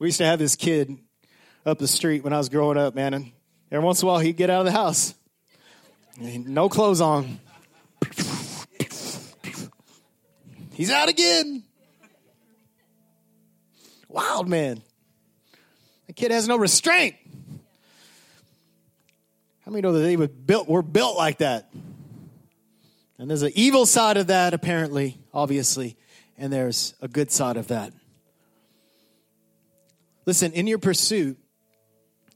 We 0.00 0.08
used 0.08 0.18
to 0.18 0.24
have 0.24 0.40
this 0.40 0.56
kid 0.56 0.98
up 1.64 1.78
the 1.78 1.86
street 1.86 2.24
when 2.24 2.32
I 2.32 2.38
was 2.38 2.48
growing 2.48 2.78
up, 2.78 2.96
man, 2.96 3.14
and 3.14 3.30
every 3.70 3.84
once 3.84 4.02
in 4.02 4.08
a 4.08 4.10
while 4.10 4.18
he'd 4.18 4.36
get 4.36 4.50
out 4.50 4.60
of 4.60 4.66
the 4.66 4.72
house. 4.72 5.14
No 6.20 6.68
clothes 6.68 7.00
on. 7.00 7.38
He's 10.72 10.90
out 10.90 11.08
again. 11.08 11.62
Wild 14.18 14.48
man. 14.48 14.82
The 16.08 16.12
kid 16.12 16.32
has 16.32 16.48
no 16.48 16.56
restraint. 16.56 17.14
How 19.64 19.70
many 19.70 19.80
know 19.80 19.92
that 19.92 20.00
they 20.00 20.16
were 20.16 20.26
built, 20.26 20.68
were 20.68 20.82
built 20.82 21.16
like 21.16 21.38
that? 21.38 21.70
And 23.16 23.30
there's 23.30 23.42
an 23.42 23.52
evil 23.54 23.86
side 23.86 24.16
of 24.16 24.26
that, 24.26 24.54
apparently, 24.54 25.20
obviously, 25.32 25.96
and 26.36 26.52
there's 26.52 26.94
a 27.00 27.06
good 27.06 27.30
side 27.30 27.56
of 27.56 27.68
that. 27.68 27.92
Listen, 30.26 30.52
in 30.52 30.66
your 30.66 30.78
pursuit 30.78 31.38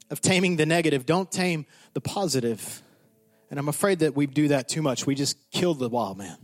of 0.09 0.21
taming 0.21 0.55
the 0.55 0.67
negative, 0.67 1.05
don't 1.05 1.33
tame 1.33 1.67
the 1.95 2.01
positive. 2.01 2.81
And 3.51 3.59
I'm 3.59 3.69
afraid 3.69 3.99
that 3.99 4.15
we 4.15 4.29
do 4.29 4.49
that 4.49 4.69
too 4.69 4.83
much. 4.83 5.05
We 5.05 5.17
just 5.17 5.37
kill 5.51 5.75
the 5.75 5.89
wild 5.89 6.17
man. 6.17 6.37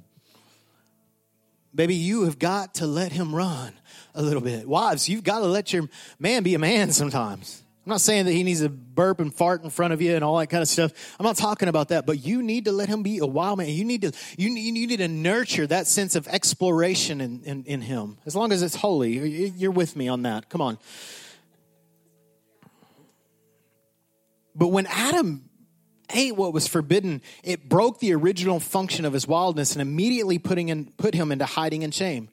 Baby, 1.78 1.94
you 1.94 2.24
have 2.24 2.40
got 2.40 2.74
to 2.74 2.88
let 2.88 3.12
him 3.12 3.32
run 3.32 3.72
a 4.12 4.20
little 4.20 4.40
bit. 4.40 4.68
Wives, 4.68 5.08
you've 5.08 5.22
got 5.22 5.38
to 5.38 5.44
let 5.44 5.72
your 5.72 5.88
man 6.18 6.42
be 6.42 6.56
a 6.56 6.58
man 6.58 6.90
sometimes. 6.90 7.62
I'm 7.86 7.90
not 7.90 8.00
saying 8.00 8.24
that 8.24 8.32
he 8.32 8.42
needs 8.42 8.62
to 8.62 8.68
burp 8.68 9.20
and 9.20 9.32
fart 9.32 9.62
in 9.62 9.70
front 9.70 9.92
of 9.92 10.02
you 10.02 10.16
and 10.16 10.24
all 10.24 10.38
that 10.38 10.48
kind 10.48 10.60
of 10.60 10.66
stuff. 10.66 10.92
I'm 11.20 11.24
not 11.24 11.36
talking 11.36 11.68
about 11.68 11.90
that, 11.90 12.04
but 12.04 12.18
you 12.18 12.42
need 12.42 12.64
to 12.64 12.72
let 12.72 12.88
him 12.88 13.04
be 13.04 13.18
a 13.18 13.26
wild 13.26 13.58
man. 13.58 13.68
You 13.68 13.84
need 13.84 14.02
to 14.02 14.12
you 14.36 14.50
need, 14.50 14.62
you 14.62 14.88
need 14.88 14.96
to 14.96 15.06
nurture 15.06 15.68
that 15.68 15.86
sense 15.86 16.16
of 16.16 16.26
exploration 16.26 17.20
in, 17.20 17.44
in, 17.44 17.62
in 17.62 17.80
him. 17.80 18.18
As 18.26 18.34
long 18.34 18.50
as 18.50 18.60
it's 18.60 18.74
holy, 18.74 19.12
you're 19.16 19.70
with 19.70 19.94
me 19.94 20.08
on 20.08 20.22
that. 20.22 20.48
Come 20.48 20.60
on. 20.60 20.78
But 24.56 24.72
when 24.72 24.86
Adam 24.86 25.47
ate 26.14 26.36
what 26.36 26.52
was 26.52 26.66
forbidden, 26.66 27.22
it 27.42 27.68
broke 27.68 28.00
the 28.00 28.14
original 28.14 28.60
function 28.60 29.04
of 29.04 29.12
his 29.12 29.26
wildness 29.26 29.72
and 29.72 29.82
immediately 29.82 30.38
putting 30.38 30.68
in, 30.68 30.92
put 30.96 31.14
him 31.14 31.32
into 31.32 31.44
hiding 31.44 31.84
and 31.84 31.94
shame 31.94 32.28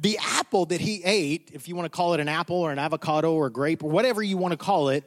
the 0.00 0.18
apple 0.22 0.66
that 0.66 0.80
he 0.80 1.02
ate, 1.04 1.50
if 1.52 1.68
you 1.68 1.76
want 1.76 1.86
to 1.86 1.96
call 1.96 2.14
it 2.14 2.20
an 2.20 2.28
apple 2.28 2.56
or 2.56 2.70
an 2.70 2.78
avocado 2.78 3.32
or 3.32 3.46
a 3.46 3.50
grape 3.50 3.82
or 3.82 3.90
whatever 3.90 4.22
you 4.22 4.36
want 4.36 4.52
to 4.52 4.56
call 4.56 4.90
it, 4.90 5.04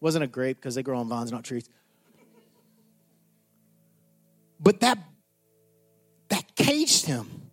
wasn't 0.00 0.22
a 0.22 0.26
grape 0.26 0.56
because 0.58 0.74
they 0.74 0.82
grow 0.82 0.98
on 0.98 1.08
vines, 1.08 1.32
not 1.32 1.44
trees. 1.44 1.68
But 4.60 4.80
that 4.80 4.98
that 6.28 6.54
caged 6.56 7.06
him. 7.06 7.50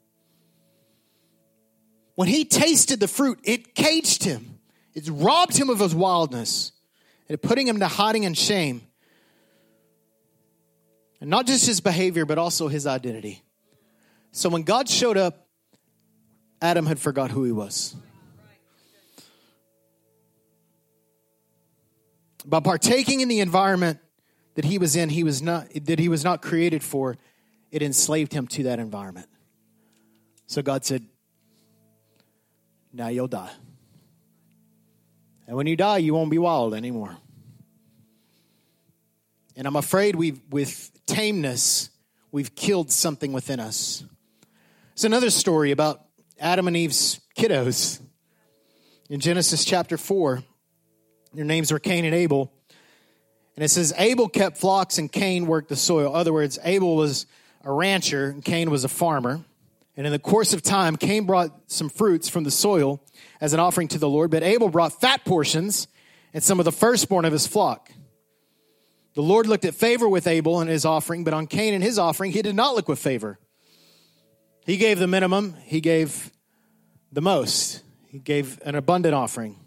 When 2.15 2.27
he 2.27 2.45
tasted 2.45 2.99
the 2.99 3.07
fruit, 3.07 3.39
it 3.43 3.73
caged 3.73 4.23
him. 4.23 4.59
It 4.93 5.09
robbed 5.09 5.57
him 5.57 5.69
of 5.69 5.79
his 5.79 5.95
wildness. 5.95 6.71
And 7.27 7.41
putting 7.41 7.67
him 7.67 7.79
to 7.79 7.87
hiding 7.87 8.25
and 8.25 8.37
shame. 8.37 8.81
And 11.23 11.29
not 11.29 11.47
just 11.47 11.65
his 11.65 11.79
behavior, 11.79 12.25
but 12.25 12.37
also 12.37 12.67
his 12.67 12.85
identity. 12.85 13.43
So 14.33 14.49
when 14.49 14.63
God 14.63 14.89
showed 14.89 15.15
up 15.15 15.47
Adam 16.61 16.85
had 16.85 16.99
forgot 16.99 17.31
who 17.31 17.45
he 17.45 17.53
was. 17.53 17.95
By 22.43 22.59
partaking 22.59 23.21
in 23.21 23.29
the 23.29 23.39
environment 23.39 23.99
that 24.55 24.65
he 24.65 24.77
was 24.77 24.97
in, 24.97 25.07
he 25.07 25.23
was 25.23 25.41
not 25.41 25.69
that 25.85 25.97
he 25.97 26.09
was 26.09 26.25
not 26.25 26.41
created 26.41 26.83
for, 26.83 27.15
it 27.71 27.81
enslaved 27.81 28.33
him 28.33 28.45
to 28.47 28.63
that 28.63 28.79
environment. 28.79 29.27
So 30.47 30.61
God 30.61 30.83
said, 30.83 31.05
Now 32.91 33.07
you'll 33.07 33.29
die. 33.29 33.51
And 35.47 35.55
when 35.55 35.67
you 35.67 35.77
die, 35.77 35.99
you 35.99 36.13
won't 36.13 36.31
be 36.31 36.37
wild 36.37 36.73
anymore. 36.73 37.15
And 39.55 39.67
I'm 39.67 39.75
afraid 39.75 40.15
we've 40.15 40.41
with 40.49 40.91
tameness, 41.05 41.89
we've 42.31 42.55
killed 42.55 42.91
something 42.91 43.33
within 43.33 43.59
us. 43.59 44.03
It's 44.93 45.03
another 45.03 45.29
story 45.29 45.71
about 45.71 46.01
Adam 46.39 46.67
and 46.67 46.75
Eve's 46.75 47.19
kiddos. 47.37 47.99
In 49.09 49.19
Genesis 49.19 49.63
chapter 49.63 49.97
4, 49.97 50.43
their 51.33 51.45
names 51.45 51.71
were 51.71 51.79
Cain 51.79 52.05
and 52.05 52.15
Abel. 52.15 52.51
And 53.55 53.63
it 53.63 53.69
says, 53.69 53.93
Abel 53.97 54.27
kept 54.27 54.57
flocks 54.57 54.97
and 54.97 55.11
Cain 55.11 55.45
worked 55.45 55.69
the 55.69 55.75
soil. 55.75 56.11
In 56.11 56.19
other 56.19 56.33
words, 56.33 56.57
Abel 56.63 56.95
was 56.95 57.27
a 57.63 57.71
rancher 57.71 58.29
and 58.29 58.43
Cain 58.43 58.71
was 58.71 58.83
a 58.83 58.89
farmer. 58.89 59.41
And 59.95 60.07
in 60.07 60.11
the 60.11 60.19
course 60.19 60.53
of 60.53 60.63
time, 60.63 60.95
Cain 60.95 61.25
brought 61.25 61.51
some 61.67 61.89
fruits 61.89 62.27
from 62.27 62.43
the 62.43 62.51
soil 62.51 63.03
as 63.39 63.53
an 63.53 63.59
offering 63.59 63.87
to 63.89 63.99
the 63.99 64.09
Lord, 64.09 64.31
but 64.31 64.41
Abel 64.41 64.69
brought 64.69 64.99
fat 64.99 65.23
portions 65.23 65.87
and 66.33 66.43
some 66.43 66.57
of 66.57 66.65
the 66.65 66.71
firstborn 66.71 67.25
of 67.25 67.31
his 67.31 67.45
flock. 67.45 67.91
The 69.13 69.21
Lord 69.21 69.47
looked 69.47 69.65
at 69.65 69.75
favor 69.75 70.07
with 70.07 70.25
Abel 70.27 70.59
and 70.59 70.69
his 70.69 70.85
offering, 70.85 71.23
but 71.23 71.33
on 71.33 71.47
Cain 71.47 71.73
and 71.73 71.83
his 71.83 71.99
offering, 71.99 72.31
he 72.31 72.41
did 72.41 72.55
not 72.55 72.75
look 72.75 72.87
with 72.87 72.99
favor. 72.99 73.37
He 74.65 74.77
gave 74.77 74.97
the 74.97 75.07
minimum, 75.07 75.55
he 75.65 75.81
gave 75.81 76.31
the 77.11 77.21
most. 77.21 77.81
He 78.07 78.19
gave 78.19 78.59
an 78.63 78.75
abundant 78.75 79.15
offering. 79.15 79.59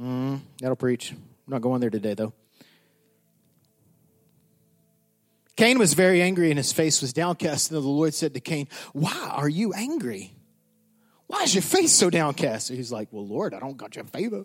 Mm, 0.00 0.40
that'll 0.60 0.76
preach. 0.76 1.12
I'm 1.12 1.18
not 1.46 1.60
going 1.60 1.80
there 1.80 1.90
today, 1.90 2.14
though. 2.14 2.32
Cain 5.56 5.78
was 5.78 5.94
very 5.94 6.22
angry 6.22 6.50
and 6.50 6.58
his 6.58 6.72
face 6.72 7.02
was 7.02 7.12
downcast. 7.12 7.70
And 7.70 7.76
the 7.76 7.86
Lord 7.86 8.14
said 8.14 8.34
to 8.34 8.40
Cain, 8.40 8.68
Why 8.92 9.14
are 9.30 9.48
you 9.48 9.72
angry? 9.74 10.32
Why 11.26 11.42
is 11.42 11.54
your 11.54 11.62
face 11.62 11.92
so 11.92 12.10
downcast? 12.10 12.68
he's 12.70 12.90
like, 12.90 13.08
Well, 13.10 13.26
Lord, 13.26 13.54
I 13.54 13.60
don't 13.60 13.76
got 13.76 13.96
your 13.96 14.04
favor. 14.06 14.44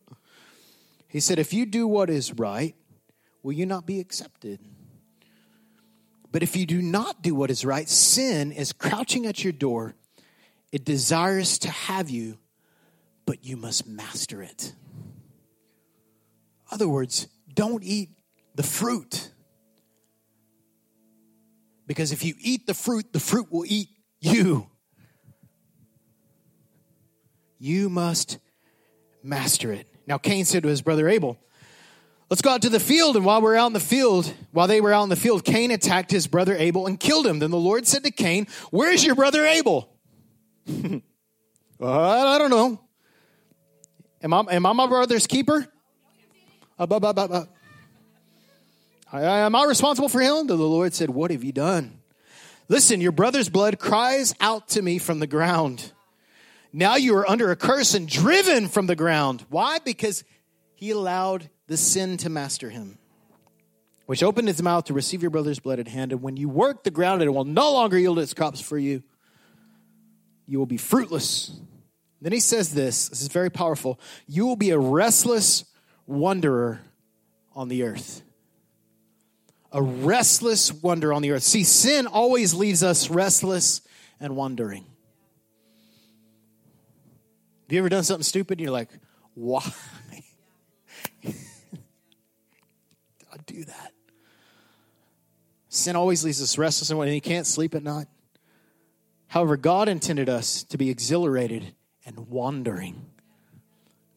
He 1.08 1.20
said, 1.20 1.40
If 1.40 1.54
you 1.54 1.66
do 1.66 1.88
what 1.88 2.10
is 2.10 2.34
right, 2.34 2.76
will 3.44 3.54
you 3.54 3.66
not 3.66 3.86
be 3.86 4.00
accepted? 4.00 4.60
But 6.32 6.44
if 6.44 6.56
you 6.56 6.66
do 6.66 6.82
not 6.82 7.22
do 7.22 7.34
what 7.34 7.50
is 7.50 7.66
right, 7.66 7.88
sin 7.88 8.52
is 8.52 8.74
crouching 8.74 9.26
at 9.26 9.44
your 9.44 9.54
door. 9.54 9.96
It 10.72 10.84
desires 10.84 11.58
to 11.60 11.70
have 11.70 12.10
you, 12.10 12.38
but 13.26 13.46
you 13.46 13.58
must 13.58 13.88
master 13.88 14.42
it. 14.42 14.74
Other 16.70 16.88
words, 16.88 17.28
don't 17.54 17.84
eat 17.84 18.10
the 18.56 18.64
fruit. 18.64 19.32
Because 21.88 22.12
if 22.12 22.26
you 22.26 22.36
eat 22.40 22.68
the 22.68 22.74
fruit, 22.74 23.14
the 23.14 23.20
fruit 23.20 23.52
will 23.52 23.66
eat 23.66 23.90
you. 24.20 24.70
You 27.60 27.90
must 27.90 28.40
master 29.24 29.72
it. 29.72 29.88
Now, 30.06 30.18
Cain 30.18 30.46
said 30.46 30.64
to 30.64 30.70
his 30.70 30.82
brother 30.82 31.08
Abel, 31.08 31.38
Let's 32.30 32.42
go 32.42 32.52
out 32.52 32.62
to 32.64 32.70
the 32.70 32.80
field. 32.80 33.16
And 33.16 33.24
while 33.24 33.42
we're 33.42 33.56
out 33.56 33.68
in 33.68 33.74
the 33.74 33.80
field, 33.80 34.34
while 34.52 34.68
they 34.68 34.82
were 34.82 34.92
out 34.92 35.04
in 35.04 35.10
the 35.10 35.16
field, 35.16 35.46
Cain 35.46 35.72
attacked 35.72 36.12
his 36.12 36.28
brother 36.28 36.56
Abel 36.56 36.86
and 36.86 37.00
killed 37.00 37.26
him. 37.26 37.40
Then 37.40 37.52
the 37.52 37.58
Lord 37.58 37.88
said 37.88 38.04
to 38.04 38.12
Cain, 38.12 38.48
Where's 38.70 39.04
your 39.06 39.16
brother 39.16 39.46
Abel? 39.46 39.90
I 40.68 42.38
don't 42.38 42.50
know. 42.50 42.82
Am 44.22 44.34
I, 44.34 44.44
am 44.52 44.66
I 44.66 44.74
my 44.74 44.88
brother's 44.88 45.28
keeper? 45.28 45.68
Uh, 46.80 46.86
uh, 46.90 47.46
am 49.14 49.56
I 49.56 49.64
responsible 49.66 50.10
for 50.10 50.20
him? 50.20 50.48
The 50.48 50.56
Lord 50.56 50.94
said, 50.94 51.10
What 51.10 51.32
have 51.32 51.44
you 51.44 51.54
done? 51.54 52.00
Listen, 52.68 53.00
your 53.00 53.14
brother's 53.14 53.48
blood 53.48 53.80
cries 53.80 54.36
out 54.42 54.68
to 54.70 54.82
me 54.82 54.98
from 54.98 55.20
the 55.20 55.28
ground. 55.28 55.94
Now 56.74 56.98
you 56.98 57.16
are 57.16 57.30
under 57.30 57.52
a 57.52 57.56
curse 57.56 57.94
and 57.94 58.10
driven 58.10 58.68
from 58.68 58.88
the 58.88 58.96
ground. 58.96 59.46
Why? 59.50 59.80
Because 59.80 60.26
he 60.76 60.92
allowed 60.92 61.50
the 61.68 61.78
sin 61.78 62.18
to 62.18 62.30
master 62.30 62.70
him, 62.70 62.98
which 64.06 64.24
opened 64.24 64.48
his 64.48 64.62
mouth 64.62 64.86
to 64.86 64.94
receive 64.94 65.22
your 65.22 65.32
brother's 65.32 65.60
blood 65.60 65.80
at 65.80 65.88
hand. 65.88 66.12
And 66.12 66.22
when 66.22 66.38
you 66.38 66.50
work 66.50 66.84
the 66.84 66.92
ground, 66.92 67.22
it 67.22 67.30
will 67.30 67.46
no 67.46 67.74
longer 67.74 67.98
yield 67.98 68.20
its 68.20 68.34
crops 68.34 68.62
for 68.62 68.78
you. 68.78 69.04
You 70.46 70.60
will 70.60 70.66
be 70.66 70.78
fruitless. 70.78 71.60
Then 72.22 72.32
he 72.32 72.40
says 72.40 72.74
this 72.74 73.10
this 73.10 73.22
is 73.22 73.28
very 73.28 73.52
powerful. 73.52 74.00
You 74.28 74.46
will 74.48 74.56
be 74.56 74.72
a 74.72 74.80
restless 74.80 75.66
wanderer 76.06 76.82
on 77.54 77.68
the 77.68 77.84
earth. 77.84 78.24
A 79.74 79.82
restless 79.82 80.72
wonder 80.72 81.12
on 81.12 81.22
the 81.22 81.32
earth. 81.32 81.44
See, 81.44 81.66
sin 81.66 82.08
always 82.08 82.54
leaves 82.54 82.84
us 82.84 83.10
restless 83.10 83.82
and 84.20 84.36
wondering. 84.36 84.86
Have 87.64 87.74
you 87.74 87.80
ever 87.80 87.90
done 87.90 88.04
something 88.04 88.24
stupid 88.24 88.60
and 88.60 88.64
you're 88.64 88.72
like, 88.72 88.90
why? 89.34 89.62
Do 93.48 93.64
that? 93.66 93.94
Sin 95.70 95.96
always 95.96 96.24
leaves 96.24 96.42
us 96.42 96.58
restless 96.58 96.92
and 96.92 97.14
you 97.14 97.22
can't 97.22 97.48
sleep 97.48 97.74
at 97.76 97.84
night. 97.84 98.08
However, 99.28 99.58
God 99.58 99.90
intended 99.90 100.30
us 100.30 100.64
to 100.64 100.78
be 100.78 100.90
exhilarated 100.90 101.74
and 102.06 102.30
wandering. 102.30 103.06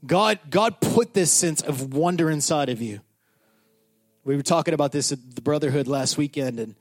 God, 0.07 0.39
God 0.49 0.81
put 0.81 1.13
this 1.13 1.33
sense 1.33 1.61
of 1.61 1.93
wonder 1.93 2.31
inside 2.31 2.69
of 2.69 2.81
you. 2.81 3.01
We 4.25 4.37
were 4.37 4.43
talking 4.43 4.75
about 4.75 4.93
this 4.93 5.13
at 5.13 5.35
the 5.35 5.43
Brotherhood 5.43 5.89
last 5.89 6.17
weekend, 6.17 6.61
and 6.61 6.75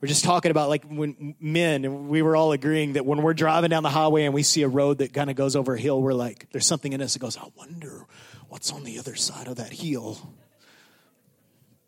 we're 0.00 0.08
just 0.08 0.24
talking 0.24 0.50
about 0.50 0.68
like 0.68 0.84
when 0.84 1.34
men, 1.38 1.84
and 1.84 2.08
we 2.08 2.22
were 2.22 2.34
all 2.34 2.52
agreeing 2.52 2.94
that 2.94 3.06
when 3.06 3.22
we're 3.22 3.34
driving 3.34 3.70
down 3.70 3.82
the 3.82 3.90
highway 3.90 4.24
and 4.24 4.34
we 4.34 4.42
see 4.42 4.62
a 4.62 4.68
road 4.68 4.98
that 4.98 5.12
kind 5.12 5.30
of 5.30 5.36
goes 5.36 5.54
over 5.54 5.74
a 5.74 5.78
hill, 5.78 6.02
we're 6.02 6.12
like, 6.12 6.48
there's 6.50 6.66
something 6.66 6.92
in 6.92 7.00
us 7.00 7.12
that 7.12 7.20
goes, 7.20 7.36
I 7.36 7.46
wonder 7.56 8.06
what's 8.48 8.72
on 8.72 8.84
the 8.84 8.98
other 8.98 9.14
side 9.14 9.48
of 9.48 9.56
that 9.56 9.72
hill. 9.72 10.34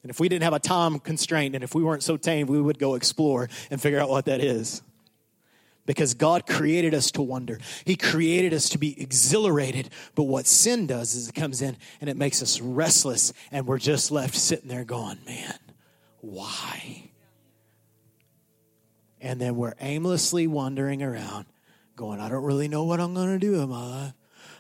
And 0.03 0.11
if 0.11 0.19
we 0.19 0.29
didn't 0.29 0.45
have 0.45 0.55
a 0.55 0.59
time 0.59 0.99
constraint 0.99 1.55
and 1.55 1.63
if 1.63 1.75
we 1.75 1.83
weren't 1.83 2.03
so 2.03 2.17
tame, 2.17 2.47
we 2.47 2.61
would 2.61 2.79
go 2.79 2.95
explore 2.95 3.49
and 3.71 3.81
figure 3.81 4.01
out 4.01 4.09
what 4.09 4.25
that 4.27 4.41
is 4.41 4.83
because 5.91 6.15
God 6.15 6.47
created 6.47 6.95
us 6.95 7.11
to 7.13 7.23
wonder. 7.23 7.59
He 7.85 7.97
created 7.97 8.55
us 8.55 8.69
to 8.69 8.79
be 8.79 9.01
exhilarated. 9.01 9.91
But 10.15 10.23
what 10.23 10.47
sin 10.47 10.87
does 10.87 11.17
is 11.17 11.29
it 11.29 11.35
comes 11.35 11.63
in 11.63 11.77
and 12.01 12.09
it 12.09 12.17
makes 12.17 12.43
us 12.43 12.61
restless, 12.61 13.33
and 13.51 13.67
we're 13.67 13.79
just 13.79 14.13
left 14.13 14.37
sitting 14.37 14.69
there 14.69 14.85
going, 14.85 15.19
man, 15.27 15.59
why? 16.21 17.11
And 19.21 19.41
then 19.41 19.57
we're 19.57 19.75
aimlessly 19.81 20.47
wandering 20.47 21.03
around, 21.03 21.47
going, 21.97 22.21
I 22.21 22.29
don't 22.29 22.45
really 22.45 22.69
know 22.69 22.85
what 22.85 23.01
I'm 23.01 23.13
going 23.13 23.39
to 23.39 23.39
do 23.39 23.61
in 23.61 23.69
my 23.69 23.85
life. 23.85 24.13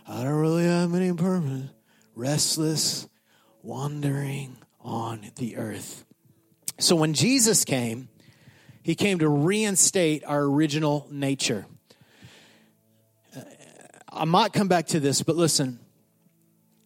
I 0.08 0.24
don't 0.24 0.34
really 0.34 0.64
have 0.64 0.94
any 0.94 1.12
purpose. 1.12 1.70
Restless, 2.16 3.08
wandering 3.62 4.56
on 4.82 5.30
the 5.36 5.56
earth. 5.56 6.04
So 6.78 6.96
when 6.96 7.14
Jesus 7.14 7.64
came, 7.64 8.08
he 8.82 8.94
came 8.94 9.18
to 9.18 9.28
reinstate 9.28 10.24
our 10.24 10.42
original 10.42 11.06
nature. 11.10 11.66
Uh, 13.36 13.40
I 14.08 14.24
might 14.24 14.52
come 14.52 14.68
back 14.68 14.86
to 14.88 15.00
this, 15.00 15.22
but 15.22 15.36
listen 15.36 15.78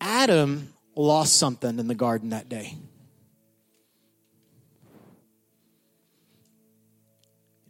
Adam 0.00 0.74
lost 0.96 1.36
something 1.36 1.78
in 1.78 1.88
the 1.88 1.94
garden 1.94 2.30
that 2.30 2.48
day. 2.48 2.76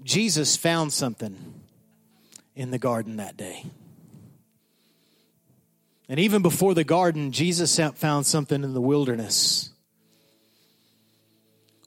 Jesus 0.02 0.56
found 0.56 0.92
something 0.92 1.36
in 2.54 2.70
the 2.70 2.78
garden 2.78 3.16
that 3.16 3.36
day. 3.36 3.64
And 6.08 6.20
even 6.20 6.42
before 6.42 6.74
the 6.74 6.84
garden, 6.84 7.32
Jesus 7.32 7.78
found 7.96 8.26
something 8.26 8.62
in 8.62 8.74
the 8.74 8.80
wilderness 8.80 9.73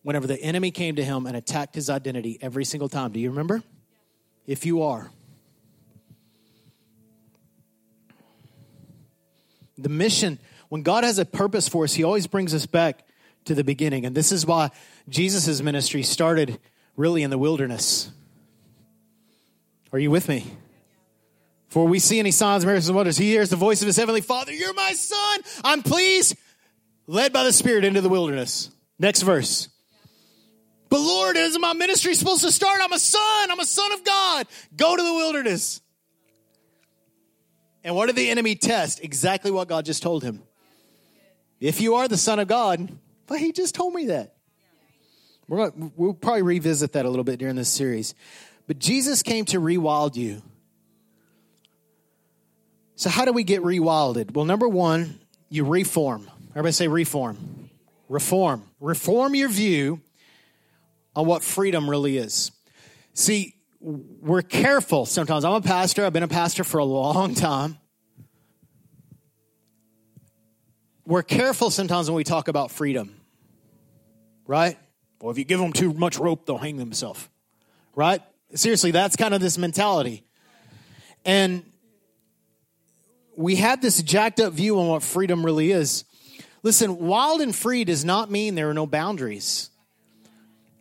whenever 0.08 0.26
the 0.26 0.41
enemy 0.41 0.72
came 0.72 0.96
to 0.96 1.04
him 1.04 1.26
and 1.26 1.36
attacked 1.36 1.76
his 1.76 1.89
identity 1.89 2.38
every 2.39 2.63
single 2.63 2.88
time. 2.88 3.12
Do 3.12 3.20
you 3.20 3.30
remember? 3.30 3.62
If 4.46 4.65
you 4.65 4.84
are. 4.84 5.12
The 9.78 9.89
mission, 9.89 10.39
when 10.70 10.82
God 10.82 11.04
has 11.04 11.20
a 11.20 11.26
purpose 11.26 11.67
for 11.67 11.84
us, 11.84 11.93
He 11.93 12.06
always 12.06 12.26
brings 12.26 12.54
us 12.54 12.65
back 12.65 13.06
to 13.43 13.54
the 13.54 13.65
beginning. 13.65 14.06
And 14.06 14.15
this 14.15 14.32
is 14.32 14.46
why 14.46 14.72
Jesus' 15.10 15.62
ministry 15.62 16.04
started 16.04 16.58
really 16.96 17.22
in 17.22 17.30
the 17.30 17.38
wilderness. 17.38 18.10
Are 19.91 20.00
you 20.00 20.10
with 20.10 20.30
me? 20.30 20.46
For 21.67 21.86
we 21.86 22.00
see 22.00 22.17
any 22.17 22.32
signs, 22.32 22.65
miracles, 22.65 22.88
and 22.88 22.96
wonders. 22.96 23.17
He 23.17 23.32
hears 23.32 23.50
the 23.50 23.58
voice 23.58 23.82
of 23.82 23.88
his 23.88 23.98
heavenly 23.98 24.22
Father, 24.22 24.54
You're 24.54 24.74
my 24.74 24.93
son. 24.93 25.39
I'm 25.65 25.84
pleased. 25.84 26.38
Led 27.08 27.34
by 27.34 27.43
the 27.43 27.52
Spirit 27.52 27.84
into 27.84 28.00
the 28.00 28.08
wilderness. 28.08 28.70
Next 28.98 29.24
verse. 29.24 29.67
But 30.89 31.00
Lord, 31.00 31.36
isn't 31.38 31.60
my 31.60 31.73
ministry 31.73 32.13
supposed 32.13 32.43
to 32.43 32.52
start? 32.52 32.80
I'm 32.82 32.93
a 32.93 33.00
son. 33.00 33.52
I'm 33.52 33.60
a 33.60 33.65
son 33.65 33.91
of 33.91 34.04
God. 34.04 34.47
Go 34.76 34.95
to 34.95 35.04
the 35.04 35.13
wilderness. 35.13 35.82
And 37.84 37.95
what 37.95 38.08
did 38.08 38.15
the 38.15 38.30
enemy 38.30 38.56
test? 38.56 39.04
Exactly 39.04 39.52
what 39.52 39.67
God 39.67 39.86
just 39.86 40.04
told 40.04 40.23
him. 40.23 40.43
If 41.60 41.82
you 41.82 41.95
are 41.95 42.08
the 42.08 42.17
son 42.17 42.39
of 42.39 42.47
God, 42.47 42.89
but 43.26 43.39
he 43.39 43.52
just 43.52 43.76
told 43.76 43.93
me 43.93 44.08
that. 44.08 44.34
We're 45.47 45.69
going 45.69 45.91
we'll 45.95 46.13
probably 46.13 46.41
revisit 46.41 46.93
that 46.93 47.06
a 47.06 47.10
little 47.10 47.23
bit 47.23 47.39
during 47.39 47.56
this 47.56 47.69
series. 47.69 48.13
But 48.67 48.80
Jesus 48.80 49.23
came 49.23 49.45
to 49.45 49.60
rewild 49.60 50.15
you. 50.15 50.41
So, 52.95 53.10
how 53.10 53.26
do 53.26 53.32
we 53.32 53.43
get 53.43 53.62
rewilded? 53.62 54.34
Well, 54.34 54.43
number 54.43 54.67
one, 54.67 55.19
you 55.50 55.63
reform. 55.63 56.30
Everybody 56.52 56.73
say 56.73 56.88
reform. 56.88 57.69
Reform. 58.10 58.63
Reform 58.80 59.36
your 59.36 59.50
view 59.50 60.02
on 61.17 61.25
what 61.25 61.43
freedom 61.43 61.89
really 61.89 62.15
is. 62.15 62.51
See, 63.15 63.56
we're 63.80 64.43
careful 64.43 65.08
sometimes. 65.08 65.43
I'm 65.43 65.53
a 65.53 65.62
pastor, 65.62 66.06
I've 66.06 66.13
been 66.13 66.21
a 66.21 66.27
pastor 66.27 66.63
for 66.63 66.77
a 66.77 66.86
long 66.86 67.34
time. 67.34 67.80
We're 71.08 71.23
careful 71.23 71.71
sometimes 71.71 72.08
when 72.08 72.15
we 72.15 72.23
talk 72.23 72.49
about 72.49 72.69
freedom, 72.69 73.19
right? 74.45 74.77
Well, 75.19 75.32
if 75.32 75.39
you 75.39 75.43
give 75.43 75.60
them 75.60 75.73
too 75.73 75.91
much 75.91 76.19
rope, 76.19 76.45
they'll 76.45 76.60
hang 76.60 76.77
themselves, 76.77 77.27
right? 77.95 78.21
Seriously, 78.53 78.91
that's 78.91 79.15
kind 79.15 79.34
of 79.34 79.41
this 79.41 79.58
mentality. 79.58 80.23
And 81.25 81.63
we 83.36 83.56
have 83.56 83.82
this 83.82 84.03
jacked 84.03 84.39
up 84.39 84.53
view 84.53 84.80
on 84.80 84.88
what 84.88 85.01
freedom 85.01 85.43
really 85.43 85.71
is. 85.71 86.03
Listen, 86.62 86.99
wild 86.99 87.41
and 87.41 87.56
free 87.56 87.86
does 87.86 88.06
not 88.06 88.30
mean 88.30 88.53
there 88.53 88.69
are 88.69 88.75
no 88.75 88.86
boundaries. 88.86 89.71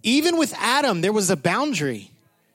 Even 0.06 0.36
with 0.36 0.54
Adam, 0.56 1.00
there 1.00 1.12
was 1.12 1.30
a 1.30 1.36
boundary. 1.36 2.12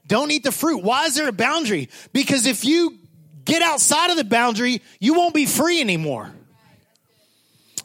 Don't 0.07 0.31
eat 0.31 0.43
the 0.43 0.53
fruit. 0.53 0.83
Why 0.83 1.05
is 1.05 1.15
there 1.15 1.27
a 1.27 1.33
boundary? 1.33 1.89
Because 2.13 2.45
if 2.45 2.63
you 2.63 2.97
get 3.43 3.61
outside 3.61 4.09
of 4.09 4.15
the 4.15 4.23
boundary, 4.23 4.81
you 5.01 5.13
won't 5.15 5.33
be 5.33 5.45
free 5.45 5.81
anymore. 5.81 6.31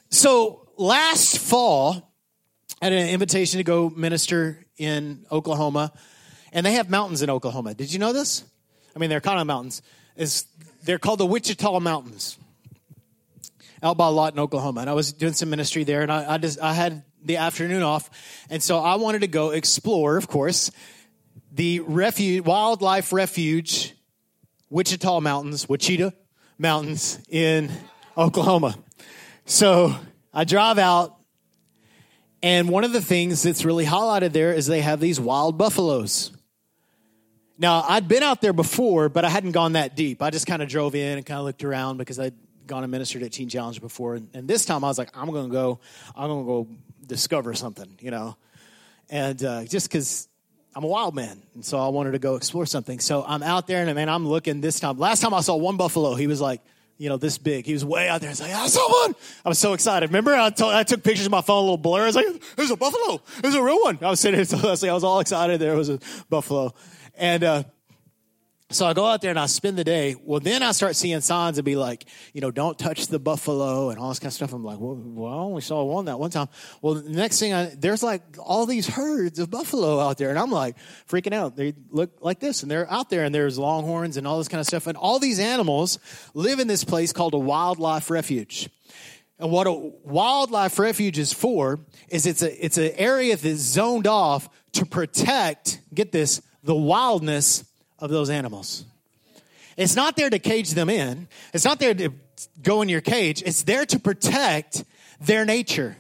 So 0.09 0.69
last 0.77 1.41
fall, 1.41 2.13
I 2.81 2.87
had 2.87 2.93
an 2.93 3.09
invitation 3.09 3.59
to 3.59 3.65
go 3.65 3.91
minister 3.91 4.65
in 4.79 5.27
Oklahoma, 5.33 5.93
and 6.53 6.65
they 6.65 6.75
have 6.75 6.89
mountains 6.89 7.23
in 7.23 7.29
Oklahoma. 7.29 7.75
Did 7.75 7.93
you 7.93 7.99
know 7.99 8.13
this? 8.13 8.45
I 8.95 9.01
mean, 9.01 9.11
they're 9.11 9.21
kind 9.21 9.41
of 9.41 9.49
mountains. 9.49 9.83
It's, 10.17 10.47
they're 10.85 11.01
called 11.01 11.19
the 11.19 11.27
Wichita 11.27 11.81
Mountains 11.81 12.39
out 13.83 13.97
by 13.97 14.07
Lawton, 14.07 14.39
Oklahoma. 14.39 14.83
And 14.83 14.91
I 14.91 14.93
was 14.93 15.13
doing 15.13 15.33
some 15.33 15.51
ministry 15.51 15.83
there, 15.83 16.03
and 16.03 16.13
I, 16.13 16.35
I 16.35 16.39
just 16.39 16.61
I 16.61 16.73
had 16.73 17.03
the 17.27 17.39
afternoon 17.39 17.83
off. 17.83 18.11
And 18.51 18.63
so 18.63 18.79
I 18.79 18.97
wanted 18.97 19.21
to 19.21 19.27
go 19.27 19.51
explore, 19.51 20.17
of 20.17 20.29
course, 20.29 20.71
the 21.53 21.81
refuge, 21.81 22.45
wildlife 22.45 23.13
refuge, 23.13 23.95
Wichita 24.71 25.21
Mountains, 25.21 25.69
Wichita 25.69 26.11
Mountains 26.59 27.19
in 27.29 27.71
Oklahoma. 28.17 28.77
So 29.45 29.95
I 30.33 30.45
drive 30.45 30.79
out, 30.79 31.17
and 32.43 32.69
one 32.69 32.85
of 32.85 32.93
the 32.93 33.01
things 33.01 33.43
that's 33.43 33.65
really 33.65 33.85
highlighted 33.85 34.33
there 34.33 34.53
is 34.53 34.67
they 34.67 34.83
have 34.83 35.01
these 35.01 35.19
wild 35.19 35.57
buffaloes. 35.57 36.33
Now, 37.59 37.85
I'd 37.89 38.07
been 38.07 38.23
out 38.23 38.43
there 38.43 38.53
before, 38.53 39.09
but 39.09 39.25
I 39.25 39.31
hadn't 39.31 39.53
gone 39.53 39.73
that 39.73 39.97
deep. 39.97 40.21
I 40.21 40.31
just 40.31 40.47
kind 40.47 40.63
of 40.63 40.69
drove 40.69 40.95
in 40.95 41.17
and 41.17 41.25
kind 41.25 41.39
of 41.39 41.47
looked 41.47 41.65
around 41.65 41.97
because 41.97 42.19
I'd 42.19 42.35
gone 42.67 42.83
and 42.83 42.91
ministered 42.91 43.23
at 43.23 43.33
Teen 43.33 43.49
Challenge 43.49 43.81
before. 43.81 44.15
And, 44.17 44.29
and 44.35 44.49
this 44.49 44.65
time 44.65 44.85
I 44.85 44.89
was 44.89 44.99
like, 44.99 45.11
I'm 45.15 45.27
to 45.27 45.49
go, 45.49 45.81
I'm 46.17 46.29
to 46.29 46.45
go 46.45 46.69
discover 47.07 47.55
something, 47.55 47.99
you 48.01 48.11
know, 48.11 48.37
and 49.09 49.43
uh, 49.45 49.65
just 49.65 49.89
because 49.89 50.29
I'm 50.75 50.85
a 50.85 50.89
wild 50.89 51.15
man, 51.15 51.43
and 51.55 51.65
so 51.65 51.79
I 51.79 51.89
wanted 51.89 52.13
to 52.13 52.19
go 52.19 52.37
explore 52.37 52.67
something. 52.67 52.99
So 53.01 53.25
I'm 53.27 53.43
out 53.43 53.67
there, 53.67 53.83
and 53.83 53.95
man, 53.95 54.09
I'm 54.09 54.27
looking 54.27 54.61
this 54.61 54.81
time. 54.81 54.99
Last 54.99 55.21
time 55.21 55.33
I 55.33 55.41
saw 55.41 55.57
one 55.57 55.77
buffalo, 55.77 56.15
he 56.15 56.27
was 56.27 56.41
like 56.41 56.61
you 56.99 57.09
know, 57.09 57.17
this 57.17 57.39
big. 57.39 57.67
He 57.67 57.73
was 57.73 57.85
way 57.85 58.09
out 58.09 58.21
there. 58.21 58.31
He's 58.31 58.41
like, 58.41 58.53
I 58.53 58.67
saw 58.69 59.05
one. 59.05 59.15
I 59.45 59.49
was 59.49 59.59
so 59.59 59.75
excited. 59.75 60.09
Remember, 60.09 60.35
I, 60.35 60.51
told, 60.51 60.75
I 60.75 60.83
took 60.83 61.03
pictures 61.03 61.27
of 61.27 61.33
my 61.33 61.43
phone, 61.43 61.59
a 61.59 61.61
little 61.61 61.77
blur. 61.77 62.03
I 62.03 62.07
was 62.07 62.17
like, 62.17 62.27
there's 62.57 62.71
a 62.71 62.77
buffalo. 62.77 63.21
There's 63.43 63.55
a 63.55 63.63
real 63.63 63.81
one. 63.83 63.99
I 64.01 64.11
was 64.11 64.21
sitting 64.21 64.43
here, 64.43 64.59
Leslie, 64.63 64.89
I 64.91 64.95
was 64.95 65.05
all 65.05 65.21
excited. 65.21 65.61
There 65.61 65.77
was 65.77 65.91
a 65.91 65.99
buffalo. 66.31 66.75
And, 67.17 67.45
uh, 67.45 67.65
so 68.71 68.85
I 68.85 68.95
go 68.95 69.07
out 69.07 69.21
there 69.21 69.31
and 69.31 69.39
I 69.39 69.47
spend 69.47 69.79
the 69.79 69.85
day. 69.85 70.17
Well, 70.21 70.41
then 70.41 70.61
I 70.61 70.73
start 70.73 70.97
seeing 70.97 71.21
signs 71.21 71.57
and 71.57 71.65
be 71.65 71.77
like, 71.77 72.07
you 72.33 72.41
know, 72.41 72.51
don't 72.51 72.77
touch 72.77 73.07
the 73.07 73.21
buffalo 73.21 73.91
and 73.91 73.99
all 73.99 74.09
this 74.09 74.19
kind 74.19 74.31
of 74.31 74.33
stuff. 74.33 74.53
I'm 74.53 74.65
like, 74.65 74.81
well, 74.81 74.97
well 74.97 75.33
I 75.33 75.37
only 75.37 75.61
saw 75.61 75.85
one 75.85 76.07
that 76.07 76.19
one 76.19 76.31
time. 76.31 76.49
Well, 76.83 76.95
the 76.95 77.11
next 77.11 77.39
thing 77.39 77.53
I, 77.53 77.67
there's 77.77 78.03
like 78.03 78.23
all 78.41 78.67
these 78.67 78.89
herds 78.89 79.39
of 79.39 79.51
buffalo 79.51 80.01
out 80.01 80.19
there. 80.19 80.31
And 80.31 80.39
I'm 80.39 80.51
like 80.51 80.77
freaking 81.09 81.33
out. 81.33 81.55
They 81.55 81.75
look 81.91 82.11
like 82.21 82.41
this 82.41 82.63
and 82.63 82.71
they're 82.71 82.91
out 82.91 83.09
there 83.09 83.23
and 83.23 83.33
there's 83.33 83.57
longhorns 83.57 84.17
and 84.17 84.27
all 84.27 84.39
this 84.39 84.49
kind 84.49 84.61
of 84.61 84.67
stuff. 84.67 84.89
And 84.89 84.97
all 84.97 85.21
these 85.21 85.39
animals 85.39 86.01
live 86.35 86.59
in 86.59 86.67
this 86.67 86.83
place 86.83 87.13
called 87.13 87.35
a 87.35 87.39
wildlife 87.39 88.11
refuge. 88.11 88.69
And 89.39 89.53
what 89.53 89.69
a 89.69 89.73
wildlife 89.73 90.81
refuge 90.81 91.19
is 91.21 91.33
for 91.33 91.79
is 92.09 92.27
it's 92.27 92.43
a, 92.43 92.65
it's 92.65 92.79
an 92.79 92.91
area 92.97 93.37
that's 93.37 93.61
zoned 93.61 94.09
off 94.09 94.49
to 94.73 94.85
protect, 94.85 95.81
get 95.95 96.11
this, 96.11 96.43
the 96.65 96.75
wildness 96.75 97.63
of 97.99 98.11
those 98.11 98.31
animals. 98.31 98.85
It's 99.77 99.95
not 99.95 100.17
there 100.17 100.31
to 100.31 100.39
cage 100.39 100.71
them 100.71 100.89
in. 100.89 101.29
It's 101.53 101.65
not 101.65 101.79
there 101.79 101.95
to 101.95 102.11
go 102.63 102.83
in 102.83 102.89
your 102.89 103.01
cage. 103.01 103.43
It's 103.45 103.63
there 103.63 103.85
to 103.87 103.99
protect 103.99 104.85
their 105.21 105.45
nature. 105.45 105.97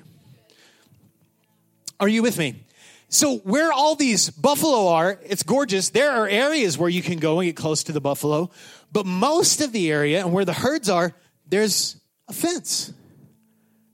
Are 2.01 2.09
you 2.09 2.23
with 2.23 2.39
me? 2.39 2.63
So, 3.09 3.39
where 3.39 3.73
all 3.73 3.95
these 3.95 4.31
buffalo 4.31 4.89
are, 4.89 5.19
it's 5.25 5.43
gorgeous. 5.43 5.91
There 5.91 6.11
are 6.11 6.29
areas 6.29 6.77
where 6.77 6.89
you 6.89 7.03
can 7.03 7.19
go 7.19 7.39
and 7.39 7.49
get 7.49 7.57
close 7.57 7.85
to 7.85 7.93
the 7.93 8.01
buffalo, 8.01 8.51
but 8.93 9.07
most 9.07 9.61
of 9.61 9.73
the 9.73 9.93
area 9.93 10.21
and 10.21 10.33
where 10.33 10.45
the 10.45 10.53
herds 10.53 10.89
are, 10.89 11.15
there's 11.49 11.97
a 12.29 12.33
fence. 12.33 12.93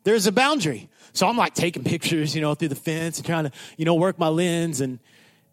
There's 0.04 0.26
a 0.26 0.32
boundary. 0.32 0.88
So 1.12 1.28
I'm 1.28 1.36
like 1.36 1.54
taking 1.54 1.84
pictures, 1.84 2.34
you 2.34 2.40
know, 2.40 2.54
through 2.54 2.68
the 2.68 2.74
fence 2.74 3.18
and 3.18 3.26
trying 3.26 3.44
to, 3.44 3.52
you 3.76 3.84
know, 3.84 3.94
work 3.94 4.18
my 4.18 4.28
lens 4.28 4.80
and 4.80 4.98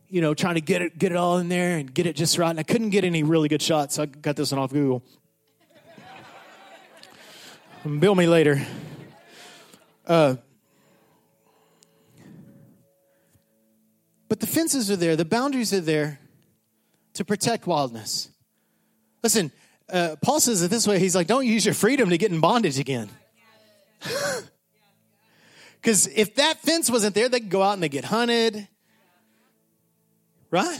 you 0.09 0.21
know, 0.21 0.33
trying 0.33 0.55
to 0.55 0.61
get 0.61 0.81
it, 0.81 0.97
get 0.97 1.11
it 1.11 1.15
all 1.15 1.37
in 1.37 1.49
there 1.49 1.77
and 1.77 1.93
get 1.93 2.07
it 2.07 2.15
just 2.15 2.37
right. 2.37 2.49
And 2.49 2.59
I 2.59 2.63
couldn't 2.63 2.89
get 2.89 3.03
any 3.03 3.23
really 3.23 3.47
good 3.47 3.61
shots, 3.61 3.95
so 3.95 4.03
I 4.03 4.05
got 4.07 4.35
this 4.35 4.51
one 4.51 4.59
off 4.59 4.71
Google. 4.71 5.03
Bill 7.99 8.15
me 8.15 8.27
later. 8.27 8.65
Uh, 10.05 10.35
but 14.27 14.39
the 14.39 14.47
fences 14.47 14.89
are 14.89 14.95
there, 14.95 15.15
the 15.15 15.25
boundaries 15.25 15.73
are 15.73 15.81
there 15.81 16.19
to 17.13 17.23
protect 17.23 17.67
wildness. 17.67 18.29
Listen, 19.23 19.51
uh, 19.91 20.15
Paul 20.21 20.39
says 20.39 20.61
it 20.63 20.69
this 20.69 20.87
way 20.87 20.99
he's 20.99 21.15
like, 21.15 21.27
don't 21.27 21.45
use 21.45 21.65
your 21.65 21.75
freedom 21.75 22.09
to 22.09 22.17
get 22.17 22.31
in 22.31 22.39
bondage 22.39 22.79
again. 22.79 23.09
Because 25.81 26.07
if 26.07 26.35
that 26.35 26.59
fence 26.59 26.91
wasn't 26.91 27.15
there, 27.15 27.29
they 27.29 27.39
could 27.39 27.49
go 27.49 27.63
out 27.63 27.73
and 27.73 27.81
they 27.81 27.87
get 27.87 28.03
hunted 28.03 28.67
right? 30.51 30.79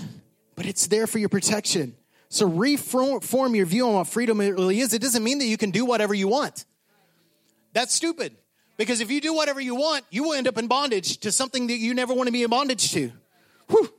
But 0.56 0.66
it's 0.66 0.88
there 0.88 1.08
for 1.08 1.20
your 1.20 1.30
protection. 1.30 1.96
So 2.30 2.48
reform 2.48 3.56
your 3.56 3.66
view 3.66 3.88
on 3.88 3.96
what 3.96 4.08
freedom 4.08 4.40
really 4.40 4.80
is. 4.80 4.94
It 4.94 5.02
doesn't 5.02 5.24
mean 5.24 5.40
that 5.40 5.46
you 5.46 5.58
can 5.58 5.72
do 5.72 5.86
whatever 5.86 6.14
you 6.14 6.28
want. 6.28 6.66
That's 7.74 7.94
stupid. 7.94 8.36
Because 8.78 9.02
if 9.02 9.12
you 9.12 9.20
do 9.20 9.34
whatever 9.34 9.60
you 9.60 9.76
want, 9.76 10.06
you 10.10 10.24
will 10.24 10.34
end 10.34 10.48
up 10.48 10.58
in 10.58 10.68
bondage 10.68 11.18
to 11.20 11.32
something 11.32 11.68
that 11.68 11.78
you 11.78 11.94
never 11.94 12.14
want 12.14 12.28
to 12.28 12.32
be 12.32 12.44
in 12.44 12.50
bondage 12.50 12.92
to. 12.94 13.12
Whew. 13.70 13.92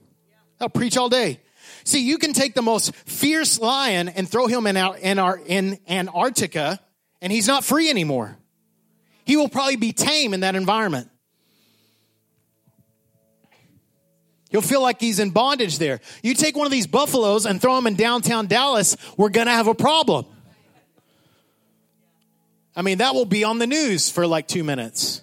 I'll 0.60 0.68
preach 0.68 0.96
all 0.96 1.08
day. 1.08 1.40
See, 1.84 2.00
you 2.00 2.18
can 2.18 2.32
take 2.32 2.54
the 2.54 2.62
most 2.62 2.94
fierce 2.94 3.58
lion 3.58 4.08
and 4.08 4.28
throw 4.28 4.46
him 4.46 4.66
in, 4.66 4.76
out 4.76 4.98
in, 5.00 5.18
our, 5.18 5.40
in 5.44 5.78
Antarctica, 5.88 6.80
and 7.20 7.32
he's 7.32 7.46
not 7.46 7.64
free 7.64 7.90
anymore. 7.90 8.36
He 9.24 9.36
will 9.36 9.48
probably 9.48 9.76
be 9.76 9.92
tame 9.92 10.34
in 10.34 10.40
that 10.40 10.56
environment. 10.56 11.10
He'll 14.50 14.60
feel 14.60 14.82
like 14.82 15.00
he's 15.00 15.20
in 15.20 15.30
bondage 15.30 15.78
there. 15.78 16.00
You 16.22 16.34
take 16.34 16.56
one 16.56 16.66
of 16.66 16.72
these 16.72 16.86
buffaloes 16.86 17.46
and 17.46 17.62
throw 17.62 17.78
him 17.78 17.86
in 17.86 17.94
downtown 17.94 18.46
Dallas, 18.46 18.96
we're 19.16 19.28
going 19.30 19.46
to 19.46 19.52
have 19.52 19.68
a 19.68 19.74
problem. 19.74 20.26
I 22.74 22.82
mean, 22.82 22.98
that 22.98 23.14
will 23.14 23.24
be 23.24 23.44
on 23.44 23.58
the 23.58 23.66
news 23.66 24.10
for 24.10 24.26
like 24.26 24.48
two 24.48 24.64
minutes. 24.64 25.22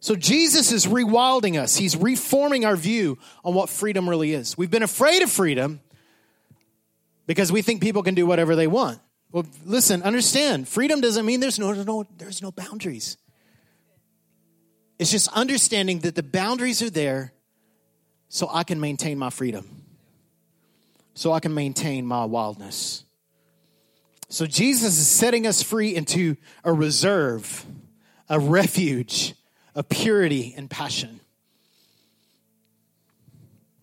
So 0.00 0.16
Jesus 0.16 0.72
is 0.72 0.86
rewilding 0.86 1.60
us. 1.60 1.76
He's 1.76 1.94
reforming 1.94 2.64
our 2.64 2.76
view 2.76 3.18
on 3.44 3.52
what 3.52 3.68
freedom 3.68 4.08
really 4.08 4.32
is. 4.32 4.56
We've 4.56 4.70
been 4.70 4.82
afraid 4.82 5.22
of 5.22 5.30
freedom 5.30 5.80
because 7.26 7.52
we 7.52 7.60
think 7.60 7.82
people 7.82 8.02
can 8.02 8.14
do 8.14 8.26
whatever 8.26 8.56
they 8.56 8.66
want. 8.66 8.98
Well, 9.30 9.44
listen, 9.66 10.02
understand, 10.02 10.68
freedom 10.68 11.02
doesn't 11.02 11.24
mean 11.24 11.40
there's 11.40 11.58
no, 11.58 11.72
no 11.72 12.06
there's 12.16 12.40
no 12.40 12.50
boundaries. 12.50 13.18
It's 15.00 15.10
just 15.10 15.32
understanding 15.32 16.00
that 16.00 16.14
the 16.14 16.22
boundaries 16.22 16.82
are 16.82 16.90
there 16.90 17.32
so 18.28 18.50
I 18.52 18.64
can 18.64 18.78
maintain 18.78 19.16
my 19.16 19.30
freedom, 19.30 19.66
so 21.14 21.32
I 21.32 21.40
can 21.40 21.54
maintain 21.54 22.04
my 22.04 22.26
wildness. 22.26 23.04
So 24.28 24.44
Jesus 24.44 24.98
is 24.98 25.08
setting 25.08 25.46
us 25.46 25.62
free 25.62 25.94
into 25.96 26.36
a 26.64 26.72
reserve, 26.74 27.64
a 28.28 28.38
refuge 28.38 29.34
of 29.74 29.88
purity 29.88 30.52
and 30.54 30.68
passion. 30.68 31.20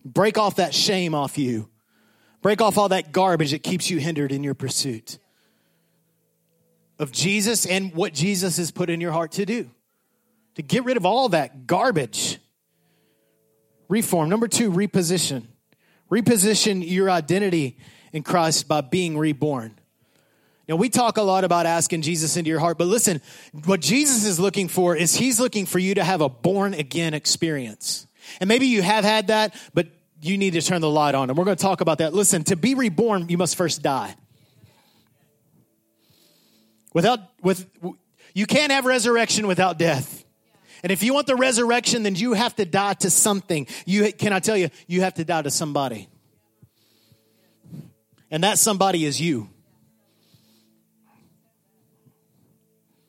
Break 0.04 0.38
off 0.38 0.54
that 0.54 0.72
shame 0.72 1.16
off 1.16 1.36
you. 1.36 1.68
Break 2.42 2.60
off 2.60 2.78
all 2.78 2.90
that 2.90 3.10
garbage 3.10 3.50
that 3.50 3.64
keeps 3.64 3.90
you 3.90 3.98
hindered 3.98 4.30
in 4.30 4.44
your 4.44 4.54
pursuit 4.54 5.18
of 6.96 7.10
Jesus 7.10 7.66
and 7.66 7.92
what 7.92 8.14
Jesus 8.14 8.58
has 8.58 8.70
put 8.70 8.88
in 8.88 9.00
your 9.00 9.10
heart 9.10 9.32
to 9.32 9.44
do 9.44 9.68
to 10.58 10.62
get 10.62 10.84
rid 10.84 10.96
of 10.96 11.06
all 11.06 11.28
that 11.28 11.68
garbage. 11.68 12.38
Reform. 13.88 14.28
Number 14.28 14.48
two, 14.48 14.72
reposition. 14.72 15.44
Reposition 16.10 16.82
your 16.84 17.08
identity 17.08 17.78
in 18.12 18.24
Christ 18.24 18.66
by 18.66 18.80
being 18.80 19.16
reborn. 19.16 19.78
Now, 20.68 20.74
we 20.74 20.88
talk 20.88 21.16
a 21.16 21.22
lot 21.22 21.44
about 21.44 21.64
asking 21.66 22.02
Jesus 22.02 22.36
into 22.36 22.50
your 22.50 22.58
heart, 22.58 22.76
but 22.76 22.88
listen, 22.88 23.22
what 23.66 23.78
Jesus 23.78 24.24
is 24.24 24.40
looking 24.40 24.66
for 24.66 24.96
is 24.96 25.14
he's 25.14 25.38
looking 25.38 25.64
for 25.64 25.78
you 25.78 25.94
to 25.94 26.02
have 26.02 26.20
a 26.20 26.28
born 26.28 26.74
again 26.74 27.14
experience. 27.14 28.08
And 28.40 28.48
maybe 28.48 28.66
you 28.66 28.82
have 28.82 29.04
had 29.04 29.28
that, 29.28 29.54
but 29.74 29.86
you 30.20 30.36
need 30.36 30.54
to 30.54 30.60
turn 30.60 30.80
the 30.80 30.90
light 30.90 31.14
on. 31.14 31.30
And 31.30 31.38
we're 31.38 31.44
going 31.44 31.56
to 31.56 31.62
talk 31.62 31.80
about 31.80 31.98
that. 31.98 32.14
Listen, 32.14 32.42
to 32.44 32.56
be 32.56 32.74
reborn, 32.74 33.28
you 33.28 33.38
must 33.38 33.54
first 33.54 33.80
die. 33.80 34.12
Without, 36.92 37.20
with, 37.42 37.64
you 38.34 38.44
can't 38.44 38.72
have 38.72 38.86
resurrection 38.86 39.46
without 39.46 39.78
death. 39.78 40.24
And 40.82 40.92
if 40.92 41.02
you 41.02 41.14
want 41.14 41.26
the 41.26 41.36
resurrection, 41.36 42.02
then 42.02 42.14
you 42.14 42.34
have 42.34 42.54
to 42.56 42.64
die 42.64 42.94
to 42.94 43.10
something. 43.10 43.66
You 43.86 44.12
can 44.12 44.32
I 44.32 44.40
tell 44.40 44.56
you, 44.56 44.70
you 44.86 45.00
have 45.00 45.14
to 45.14 45.24
die 45.24 45.42
to 45.42 45.50
somebody. 45.50 46.08
And 48.30 48.44
that 48.44 48.58
somebody 48.58 49.04
is 49.04 49.20
you. 49.20 49.48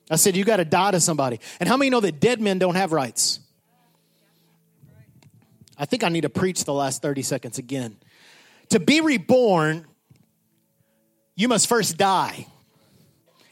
I 0.10 0.16
said, 0.16 0.36
you 0.36 0.44
got 0.44 0.58
to 0.58 0.66
die 0.66 0.92
to 0.92 1.00
somebody. 1.00 1.40
And 1.60 1.70
how 1.70 1.78
many 1.78 1.92
know 1.92 2.00
that 2.00 2.20
dead 2.20 2.42
men 2.42 2.58
don't 2.58 2.76
have 2.76 2.92
rights? 2.92 3.40
I 5.78 5.86
think 5.86 6.04
I 6.04 6.10
need 6.10 6.22
to 6.22 6.30
preach 6.30 6.64
the 6.64 6.74
last 6.74 7.02
30 7.04 7.22
seconds 7.22 7.60
again. 7.60 7.96
To 8.70 8.80
be 8.80 9.02
reborn, 9.02 9.86
you 11.36 11.48
must 11.48 11.68
first 11.68 11.98
die. 11.98 12.48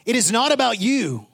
It 0.04 0.16
is 0.16 0.32
not 0.32 0.52
about 0.52 0.80
you. 0.80 1.27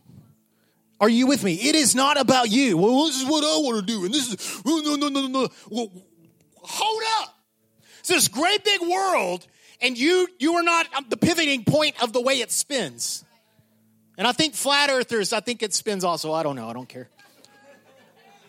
Are 1.01 1.09
you 1.09 1.27
with 1.27 1.43
me? 1.43 1.55
It 1.55 1.75
is 1.75 1.95
not 1.95 2.19
about 2.19 2.51
you. 2.51 2.77
Well, 2.77 3.07
this 3.07 3.21
is 3.21 3.29
what 3.29 3.45
I 3.45 3.59
want 3.59 3.87
to 3.87 3.93
do. 3.93 4.05
And 4.05 4.15
this 4.15 4.33
is, 4.33 4.63
oh, 4.65 4.83
no, 4.85 4.97
no, 4.97 5.09
no, 5.09 5.27
no. 5.27 5.49
Well, 5.69 5.91
hold 6.57 7.03
up. 7.21 7.37
It's 8.01 8.09
this 8.09 8.29
great 8.29 8.65
big 8.65 8.81
world, 8.83 9.47
and 9.81 9.97
you, 9.97 10.29
you 10.39 10.55
are 10.55 10.63
not 10.63 10.87
um, 10.95 11.07
the 11.09 11.17
pivoting 11.17 11.65
point 11.65 12.03
of 12.03 12.13
the 12.13 12.21
way 12.21 12.41
it 12.41 12.53
spins. 12.53 13.25
And 14.17 14.27
I 14.27 14.33
think 14.33 14.55
flat 14.55 14.91
earthers, 14.91 15.33
I 15.33 15.41
think 15.41 15.63
it 15.63 15.75
spins 15.75 16.05
also. 16.05 16.33
I 16.33 16.43
don't 16.43 16.55
know. 16.55 16.69
I 16.69 16.75
don't 16.75 16.89
care. 16.89 17.09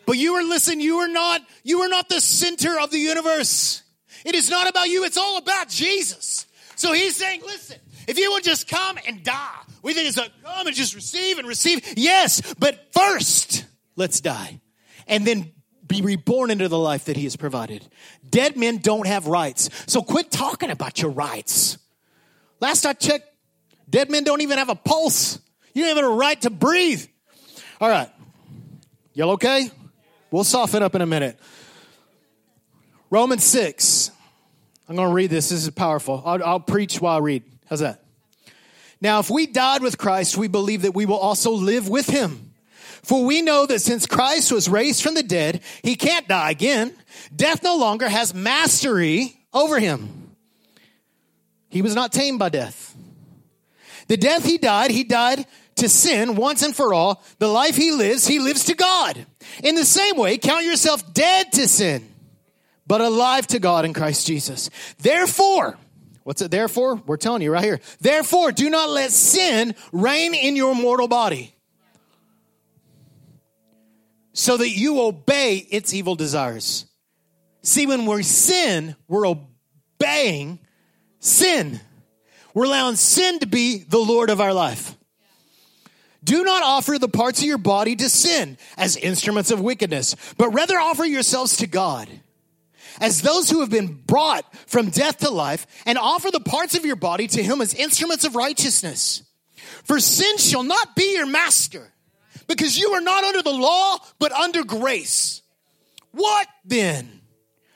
But 0.05 0.17
you 0.17 0.36
are, 0.36 0.43
listen, 0.43 0.79
you 0.79 0.97
are 0.97 1.08
not, 1.08 1.41
you 1.63 1.81
are 1.81 1.89
not 1.89 2.10
the 2.10 2.21
center 2.21 2.79
of 2.79 2.91
the 2.91 2.99
universe. 2.99 3.81
It 4.23 4.36
is 4.36 4.49
not 4.49 4.69
about 4.69 4.88
you. 4.88 5.03
It's 5.03 5.17
all 5.17 5.38
about 5.38 5.69
Jesus. 5.69 6.45
So 6.75 6.93
he's 6.93 7.15
saying, 7.15 7.41
listen, 7.41 7.79
if 8.08 8.19
you 8.19 8.31
would 8.34 8.43
just 8.43 8.67
come 8.67 8.99
and 9.08 9.23
die, 9.23 9.62
we 9.86 9.93
think 9.93 10.08
it's 10.08 10.17
a 10.17 10.28
come 10.43 10.65
and 10.65 10.76
just 10.76 10.95
receive 10.95 11.38
and 11.38 11.48
receive. 11.48 11.93
Yes, 11.95 12.41
but 12.58 12.91
first, 12.91 13.65
let's 13.95 14.19
die. 14.19 14.60
And 15.08 15.28
then 15.28 15.52
be 15.86 16.02
reborn 16.02 16.50
into 16.50 16.67
the 16.67 16.80
life 16.80 17.06
that 17.06 17.15
he 17.15 17.24
has 17.26 17.36
provided. 17.36 17.88
Dead 18.28 18.58
men 18.58 18.78
don't 18.78 19.06
have 19.06 19.28
rights. 19.28 19.69
So 19.86 20.02
quit 20.02 20.32
talking 20.32 20.71
about 20.71 21.04
your 21.04 21.12
rights. 21.12 21.78
Last 22.60 22.88
I 22.88 22.93
checked, 22.93 23.28
dead 23.88 24.10
men 24.10 24.24
don't 24.24 24.41
even 24.41 24.58
have 24.58 24.69
a 24.69 24.76
pulse. 24.76 25.39
You 25.76 25.84
don't 25.84 25.91
even 25.91 26.04
have 26.06 26.13
a 26.13 26.15
right 26.15 26.41
to 26.41 26.50
breathe. 26.50 27.06
All 27.80 27.88
right. 27.88 28.10
Y'all 29.13 29.32
okay? 29.34 29.69
We'll 30.32 30.45
soften 30.45 30.82
up 30.82 30.95
in 30.95 31.02
a 31.02 31.06
minute. 31.06 31.39
Romans 33.12 33.43
6. 33.43 34.10
I'm 34.89 34.95
going 34.95 35.10
to 35.10 35.13
read 35.13 35.30
this. 35.30 35.50
This 35.50 35.62
is 35.63 35.69
powerful. 35.69 36.24
I'll, 36.26 36.43
I'll 36.43 36.60
preach 36.60 37.00
while 37.00 37.17
I 37.17 37.19
read. 37.19 37.43
How's 37.69 37.82
that? 37.82 38.05
Now, 39.06 39.20
if 39.20 39.30
we 39.30 39.46
died 39.46 39.84
with 39.84 40.00
Christ, 40.00 40.36
we 40.36 40.48
believe 40.48 40.82
that 40.82 40.96
we 40.96 41.06
will 41.06 41.20
also 41.20 41.52
live 41.52 41.88
with 41.88 42.08
him. 42.08 42.54
For 43.04 43.24
we 43.24 43.44
know 43.44 43.68
that 43.68 43.78
since 43.78 44.08
Christ 44.08 44.52
was 44.52 44.68
raised 44.68 45.04
from 45.04 45.13
the 45.13 45.22
dead, 45.22 45.62
he 45.84 45.96
can't 45.96 46.28
die 46.28 46.50
again. 46.50 46.91
Death 47.36 47.62
no 47.62 47.78
longer 47.78 48.10
has 48.10 48.34
mastery 48.34 49.39
over 49.54 49.80
him. 49.80 50.32
He 51.70 51.84
was 51.84 51.94
not 51.94 52.13
tamed 52.13 52.39
by 52.39 52.50
death. 52.50 52.96
The 54.08 54.18
death 54.18 54.44
he 54.44 54.58
died, 54.58 54.89
he 54.89 55.04
died 55.04 55.46
to 55.76 55.88
sin 55.88 56.36
once 56.36 56.63
and 56.63 56.76
for 56.76 56.91
all. 56.91 57.24
The 57.38 57.48
life 57.48 57.76
he 57.76 57.91
lives, 57.91 58.26
he 58.26 58.39
lives 58.39 58.63
to 58.63 58.74
God. 58.74 59.24
In 59.63 59.76
the 59.76 59.86
same 59.86 60.18
way, 60.18 60.39
count 60.39 60.65
yourself 60.65 61.13
dead 61.13 61.52
to 61.52 61.68
sin, 61.68 62.10
but 62.88 63.02
alive 63.02 63.46
to 63.48 63.60
God 63.60 63.86
in 63.86 63.94
Christ 63.94 64.26
Jesus. 64.26 64.72
Therefore, 64.98 65.78
what's 66.26 66.42
it 66.42 66.50
therefore? 66.52 66.96
We're 67.06 67.18
telling 67.18 67.44
you 67.44 67.52
right 67.52 67.64
here. 67.64 67.80
Therefore, 68.02 68.52
do 68.52 68.70
not 68.70 68.90
let 68.90 69.12
sin 69.12 69.76
reign 69.94 70.34
in 70.34 70.56
your 70.56 70.76
mortal 70.76 71.08
body 71.08 71.56
so 74.34 74.58
that 74.58 74.70
you 74.70 75.00
obey 75.02 75.58
its 75.70 75.94
evil 75.94 76.16
desires. 76.16 76.88
See, 77.62 77.86
when 77.86 78.08
we 78.08 78.24
sin, 78.24 78.96
we're 79.08 79.28
obeying 79.28 80.60
sin. 81.20 81.80
We're 82.56 82.66
allowing 82.66 82.96
sin 82.96 83.40
to 83.40 83.46
be 83.46 83.84
the 83.84 84.00
Lord 84.00 84.32
of 84.32 84.42
our 84.42 84.54
life. 84.54 84.98
Do 86.24 86.44
not 86.44 86.64
offer 86.64 86.98
the 86.98 87.08
parts 87.08 87.40
of 87.40 87.46
your 87.46 87.60
body 87.60 87.96
to 87.98 88.10
sin 88.10 88.58
as 88.78 88.98
instruments 88.98 89.52
of 89.52 89.62
wickedness, 89.62 90.16
but 90.40 90.50
rather 90.50 90.80
offer 90.80 91.06
yourselves 91.06 91.58
to 91.58 91.68
God 91.68 92.10
as 92.99 93.21
those 93.21 93.49
who 93.49 93.62
have 93.62 93.69
been 93.69 93.93
brought 93.93 94.45
from 94.67 94.89
death 94.89 95.19
to 95.19 95.29
life, 95.29 95.67
and 95.86 95.97
offer 95.97 96.31
the 96.31 96.39
parts 96.39 96.75
of 96.75 96.86
your 96.86 96.95
body 96.95 97.27
to 97.27 97.43
Him 97.43 97.62
as 97.62 97.73
instruments 97.73 98.25
of 98.25 98.36
righteousness. 98.36 99.23
For 99.84 99.99
sin 99.99 100.38
shall 100.38 100.63
not 100.63 100.95
be 100.95 101.13
your 101.13 101.27
master, 101.27 101.91
because 102.47 102.77
you 102.77 102.91
are 102.91 103.01
not 103.01 103.23
under 103.23 103.41
the 103.41 103.53
law, 103.53 103.97
but 104.19 104.31
under 104.31 104.63
grace. 104.63 105.41
What 106.12 106.47
then? 106.63 107.21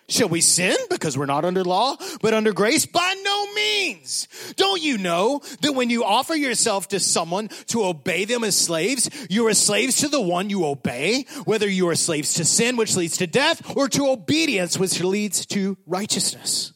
Shall 0.08 0.30
we 0.30 0.42
sin 0.42 0.76
because 0.90 1.16
we're 1.16 1.28
not 1.28 1.46
under 1.46 1.64
law, 1.64 1.96
but 2.22 2.34
under 2.34 2.52
grace? 2.52 2.88
By 2.88 3.16
no 3.24 3.29
means. 3.54 4.28
Don't 4.56 4.82
you 4.82 4.98
know 4.98 5.42
that 5.62 5.74
when 5.74 5.90
you 5.90 6.04
offer 6.04 6.36
yourself 6.36 6.88
to 6.90 7.00
someone 7.00 7.50
to 7.68 7.86
obey 7.86 8.26
them 8.26 8.44
as 8.44 8.58
slaves, 8.58 9.10
you 9.30 9.48
are 9.48 9.54
slaves 9.54 9.98
to 9.98 10.08
the 10.08 10.22
one 10.22 10.50
you 10.50 10.66
obey, 10.66 11.26
whether 11.46 11.68
you 11.68 11.88
are 11.90 11.96
slaves 11.96 12.36
to 12.36 12.46
sin, 12.46 12.78
which 12.78 12.96
leads 12.96 13.18
to 13.18 13.28
death, 13.28 13.76
or 13.76 13.88
to 13.90 14.10
obedience, 14.10 14.78
which 14.78 15.02
leads 15.02 15.46
to 15.48 15.78
righteousness. 15.86 16.74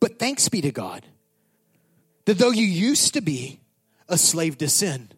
But 0.00 0.18
thanks 0.18 0.48
be 0.48 0.60
to 0.60 0.72
God 0.72 1.06
that 2.26 2.38
though 2.38 2.50
you 2.50 2.66
used 2.66 3.14
to 3.14 3.20
be 3.20 3.60
a 4.08 4.18
slave 4.18 4.58
to 4.58 4.68
sin, 4.68 5.10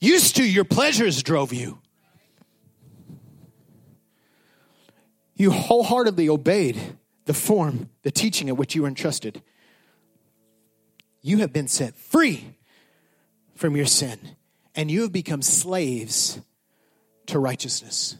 used 0.00 0.36
to 0.36 0.44
your 0.44 0.64
pleasures 0.64 1.22
drove 1.22 1.52
you 1.52 1.78
You 5.36 5.50
wholeheartedly 5.50 6.28
obeyed 6.28 6.96
the 7.24 7.34
form, 7.34 7.88
the 8.02 8.10
teaching 8.10 8.48
at 8.48 8.56
which 8.56 8.74
you 8.74 8.82
were 8.82 8.88
entrusted. 8.88 9.42
You 11.22 11.38
have 11.38 11.52
been 11.52 11.68
set 11.68 11.96
free 11.96 12.56
from 13.54 13.76
your 13.76 13.86
sin, 13.86 14.18
and 14.74 14.90
you 14.90 15.02
have 15.02 15.12
become 15.12 15.42
slaves 15.42 16.40
to 17.26 17.38
righteousness. 17.38 18.16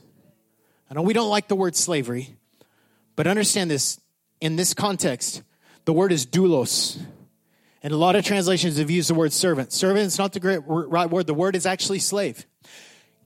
I 0.90 0.94
know 0.94 1.02
we 1.02 1.12
don't 1.12 1.28
like 1.28 1.48
the 1.48 1.56
word 1.56 1.76
slavery, 1.76 2.36
but 3.16 3.26
understand 3.26 3.70
this 3.70 4.00
in 4.40 4.56
this 4.56 4.74
context, 4.74 5.42
the 5.84 5.92
word 5.92 6.12
is 6.12 6.26
doulos. 6.26 7.00
And 7.82 7.92
a 7.92 7.96
lot 7.96 8.16
of 8.16 8.24
translations 8.24 8.78
have 8.78 8.90
used 8.90 9.10
the 9.10 9.14
word 9.14 9.32
servant. 9.32 9.72
Servant 9.72 10.06
is 10.06 10.18
not 10.18 10.32
the 10.32 10.40
right 10.88 11.10
word. 11.10 11.26
The 11.26 11.34
word 11.34 11.54
is 11.54 11.66
actually 11.66 11.98
slave. 11.98 12.46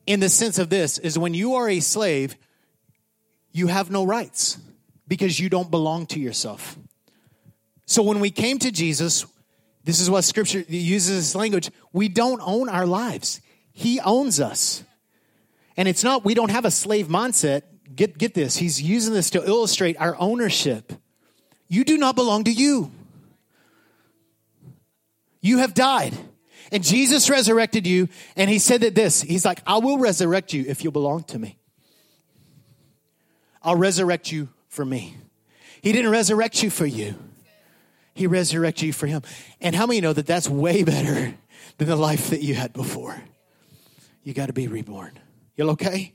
In 0.07 0.19
the 0.19 0.29
sense 0.29 0.59
of 0.59 0.69
this, 0.69 0.99
is 0.99 1.17
when 1.17 1.35
you 1.35 1.55
are 1.55 1.69
a 1.69 1.79
slave, 1.79 2.35
you 3.53 3.69
have 3.69 3.91
no 3.91 4.05
rights 4.05 4.59
because 5.09 5.40
you 5.40 5.49
don't 5.49 5.71
belong 5.71 6.07
to 6.07 6.21
yourself. 6.21 6.79
So 7.87 8.03
when 8.03 8.21
we 8.21 8.31
came 8.31 8.59
to 8.59 8.71
Jesus, 8.71 9.25
this 9.83 9.99
is 9.99 10.11
what 10.11 10.23
scripture 10.23 10.62
uses 10.68 11.16
this 11.16 11.35
language. 11.35 11.71
We 11.92 12.09
don't 12.11 12.42
own 12.44 12.68
our 12.68 12.87
lives. 12.87 13.40
He 13.73 13.99
owns 14.01 14.38
us. 14.38 14.85
And 15.77 15.88
it's 15.88 16.05
not, 16.05 16.25
we 16.25 16.35
don't 16.35 16.51
have 16.51 16.66
a 16.66 16.71
slave 16.71 17.09
mindset. 17.09 17.62
Get, 17.97 18.18
get 18.18 18.35
this. 18.35 18.57
He's 18.57 18.83
using 18.83 19.14
this 19.14 19.31
to 19.31 19.42
illustrate 19.42 19.97
our 19.99 20.14
ownership. 20.18 20.92
You 21.68 21.85
do 21.85 21.97
not 21.97 22.14
belong 22.14 22.44
to 22.44 22.53
you. 22.53 22.90
You 25.40 25.59
have 25.59 25.73
died. 25.73 26.14
And 26.71 26.85
Jesus 26.85 27.31
resurrected 27.31 27.87
you. 27.87 28.09
And 28.37 28.51
he 28.51 28.59
said 28.59 28.83
that 28.83 28.94
this, 28.94 29.23
he's 29.23 29.44
like, 29.44 29.62
I 29.66 29.79
will 29.79 29.99
resurrect 29.99 30.53
you 30.53 30.64
if 30.68 30.85
you 30.85 30.90
belong 30.90 31.23
to 31.25 31.38
me. 31.38 31.57
I'll 33.62 33.77
resurrect 33.77 34.31
you 34.31 34.49
for 34.68 34.85
me. 34.85 35.16
He 35.83 35.92
didn't 35.92 36.11
resurrect 36.11 36.62
you 36.62 36.70
for 36.70 36.87
you. 36.87 37.14
He 38.14 38.26
resurrected 38.26 38.87
you 38.87 38.92
for 38.92 39.07
him. 39.07 39.22
And 39.61 39.76
how 39.76 39.87
many 39.87 40.00
know 40.00 40.12
that 40.12 40.26
that's 40.26 40.48
way 40.48 40.83
better 40.83 41.35
than 41.78 41.88
the 41.88 41.96
life 41.96 42.31
that 42.31 42.42
you 42.42 42.54
had 42.54 42.72
before? 42.72 43.20
You 44.24 44.35
got 44.35 44.46
to 44.46 44.52
be 44.52 44.66
reborn. 44.66 45.18
You 45.57 45.70
okay? 45.70 46.12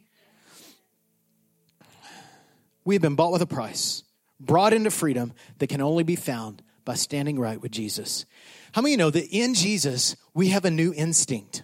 We 2.86 2.96
have 2.96 3.02
been 3.02 3.16
bought 3.16 3.32
with 3.32 3.42
a 3.42 3.48
price, 3.48 4.04
brought 4.40 4.74
into 4.74 4.92
freedom 4.92 5.34
that 5.60 5.68
can 5.68 5.82
only 5.82 6.04
be 6.04 6.16
found 6.16 6.62
by 6.86 6.96
standing 6.96 7.40
right 7.40 7.62
with 7.62 7.72
Jesus. 7.72 8.26
How 8.74 8.82
many 8.82 8.98
know 8.98 9.10
that 9.10 9.28
in 9.30 9.54
Jesus 9.54 10.16
we 10.34 10.50
have 10.50 10.66
a 10.66 10.72
new 10.72 10.94
instinct? 10.94 11.64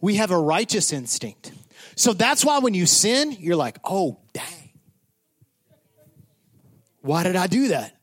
We 0.00 0.16
have 0.16 0.30
a 0.30 0.38
righteous 0.38 0.92
instinct. 0.92 1.52
So 1.96 2.12
that's 2.12 2.44
why 2.44 2.58
when 2.58 2.74
you 2.74 2.86
sin, 2.86 3.32
you're 3.38 3.56
like, 3.56 3.78
oh, 3.84 4.18
dang. 4.32 4.61
Why 7.02 7.24
did 7.24 7.36
I 7.36 7.46
do 7.46 7.68
that? 7.68 7.96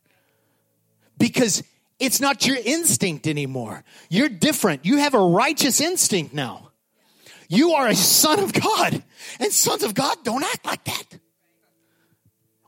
Because 1.17 1.63
it's 1.99 2.21
not 2.21 2.45
your 2.45 2.57
instinct 2.63 3.27
anymore. 3.27 3.83
You're 4.09 4.29
different. 4.29 4.85
You 4.85 4.97
have 4.97 5.13
a 5.13 5.19
righteous 5.19 5.81
instinct 5.81 6.33
now. 6.33 6.71
You 7.49 7.71
are 7.73 7.87
a 7.87 7.95
son 7.95 8.39
of 8.39 8.53
God, 8.53 9.03
and 9.39 9.51
sons 9.51 9.83
of 9.83 9.95
God 9.95 10.17
don't 10.23 10.43
act 10.43 10.65
like 10.65 10.83
that. 10.83 11.19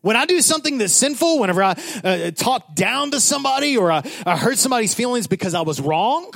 When 0.02 0.16
I 0.16 0.26
do 0.26 0.42
something 0.42 0.80
that's 0.80 0.94
sinful, 0.94 1.40
whenever 1.40 1.62
I 1.62 1.76
uh, 2.04 2.32
talk 2.32 2.74
down 2.74 3.12
to 3.12 3.20
somebody 3.20 3.78
or 3.78 3.92
I, 3.92 4.02
I 4.26 4.36
hurt 4.36 4.58
somebody's 4.58 4.96
feelings 4.96 5.28
because 5.28 5.54
I 5.54 5.62
was 5.62 5.80
wrong, 5.80 6.34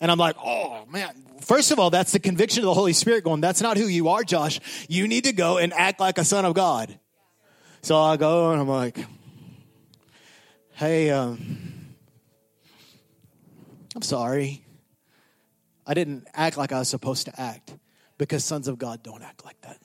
and 0.00 0.10
I'm 0.10 0.18
like, 0.18 0.36
oh 0.38 0.84
man, 0.88 1.10
first 1.40 1.72
of 1.72 1.80
all, 1.80 1.90
that's 1.90 2.12
the 2.12 2.20
conviction 2.20 2.62
of 2.62 2.66
the 2.66 2.74
Holy 2.74 2.92
Spirit 2.92 3.24
going, 3.24 3.40
that's 3.40 3.60
not 3.60 3.76
who 3.76 3.86
you 3.86 4.10
are, 4.10 4.22
Josh. 4.22 4.60
You 4.88 5.08
need 5.08 5.24
to 5.24 5.32
go 5.32 5.58
and 5.58 5.72
act 5.72 5.98
like 5.98 6.18
a 6.18 6.24
son 6.24 6.44
of 6.44 6.54
God. 6.54 6.96
So 7.84 8.00
I 8.00 8.16
go 8.16 8.50
and 8.50 8.62
I'm 8.62 8.66
like, 8.66 8.98
hey, 10.72 11.10
um, 11.10 11.94
I'm 13.94 14.00
sorry. 14.00 14.64
I 15.86 15.92
didn't 15.92 16.26
act 16.32 16.56
like 16.56 16.72
I 16.72 16.78
was 16.78 16.88
supposed 16.88 17.26
to 17.26 17.38
act 17.38 17.76
because 18.16 18.42
sons 18.42 18.68
of 18.68 18.78
God 18.78 19.02
don't 19.02 19.22
act 19.22 19.44
like 19.44 19.60
that. 19.60 19.82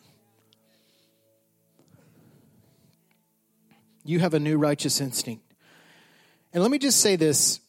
You 4.06 4.20
have 4.20 4.34
a 4.34 4.40
new 4.40 4.58
righteous 4.58 5.02
instinct. 5.02 5.44
And 6.54 6.64
let 6.64 6.72
me 6.72 6.78
just 6.78 7.02
say 7.02 7.18
this 7.18 7.60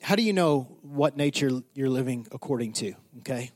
how 0.00 0.16
do 0.16 0.22
you 0.22 0.32
know 0.32 0.78
what 0.80 1.18
nature 1.18 1.60
you're 1.74 1.90
living 1.90 2.26
according 2.32 2.72
to? 2.72 2.94
Okay. 3.18 3.50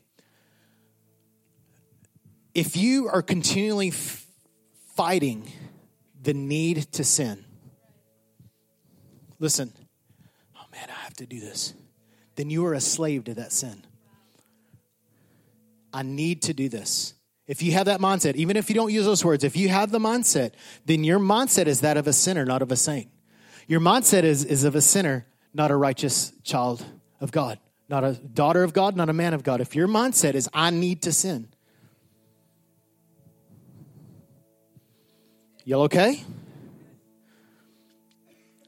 If 2.52 2.76
you 2.76 3.09
are 3.09 3.22
continually 3.22 3.88
f- 3.88 4.26
fighting 4.94 5.50
the 6.26 6.34
need 6.34 6.90
to 6.90 7.04
sin. 7.04 7.44
Listen, 9.38 9.72
oh 10.56 10.64
man, 10.72 10.88
I 10.90 11.04
have 11.04 11.14
to 11.14 11.26
do 11.26 11.38
this. 11.38 11.72
Then 12.34 12.50
you 12.50 12.66
are 12.66 12.74
a 12.74 12.80
slave 12.80 13.24
to 13.24 13.34
that 13.34 13.52
sin. 13.52 13.84
I 15.92 16.02
need 16.02 16.42
to 16.42 16.52
do 16.52 16.68
this. 16.68 17.14
If 17.46 17.62
you 17.62 17.70
have 17.72 17.86
that 17.86 18.00
mindset, 18.00 18.34
even 18.34 18.56
if 18.56 18.68
you 18.68 18.74
don't 18.74 18.92
use 18.92 19.04
those 19.04 19.24
words, 19.24 19.44
if 19.44 19.56
you 19.56 19.68
have 19.68 19.92
the 19.92 20.00
mindset, 20.00 20.54
then 20.84 21.04
your 21.04 21.20
mindset 21.20 21.66
is 21.66 21.82
that 21.82 21.96
of 21.96 22.08
a 22.08 22.12
sinner, 22.12 22.44
not 22.44 22.60
of 22.60 22.72
a 22.72 22.76
saint. 22.76 23.08
Your 23.68 23.78
mindset 23.78 24.24
is, 24.24 24.44
is 24.44 24.64
of 24.64 24.74
a 24.74 24.80
sinner, 24.80 25.26
not 25.54 25.70
a 25.70 25.76
righteous 25.76 26.32
child 26.42 26.84
of 27.20 27.30
God, 27.30 27.60
not 27.88 28.02
a 28.02 28.14
daughter 28.14 28.64
of 28.64 28.72
God, 28.72 28.96
not 28.96 29.08
a 29.08 29.12
man 29.12 29.32
of 29.32 29.44
God. 29.44 29.60
If 29.60 29.76
your 29.76 29.86
mindset 29.86 30.34
is, 30.34 30.48
I 30.52 30.70
need 30.70 31.02
to 31.02 31.12
sin, 31.12 31.50
Y'all 35.68 35.83
okay? 35.83 36.22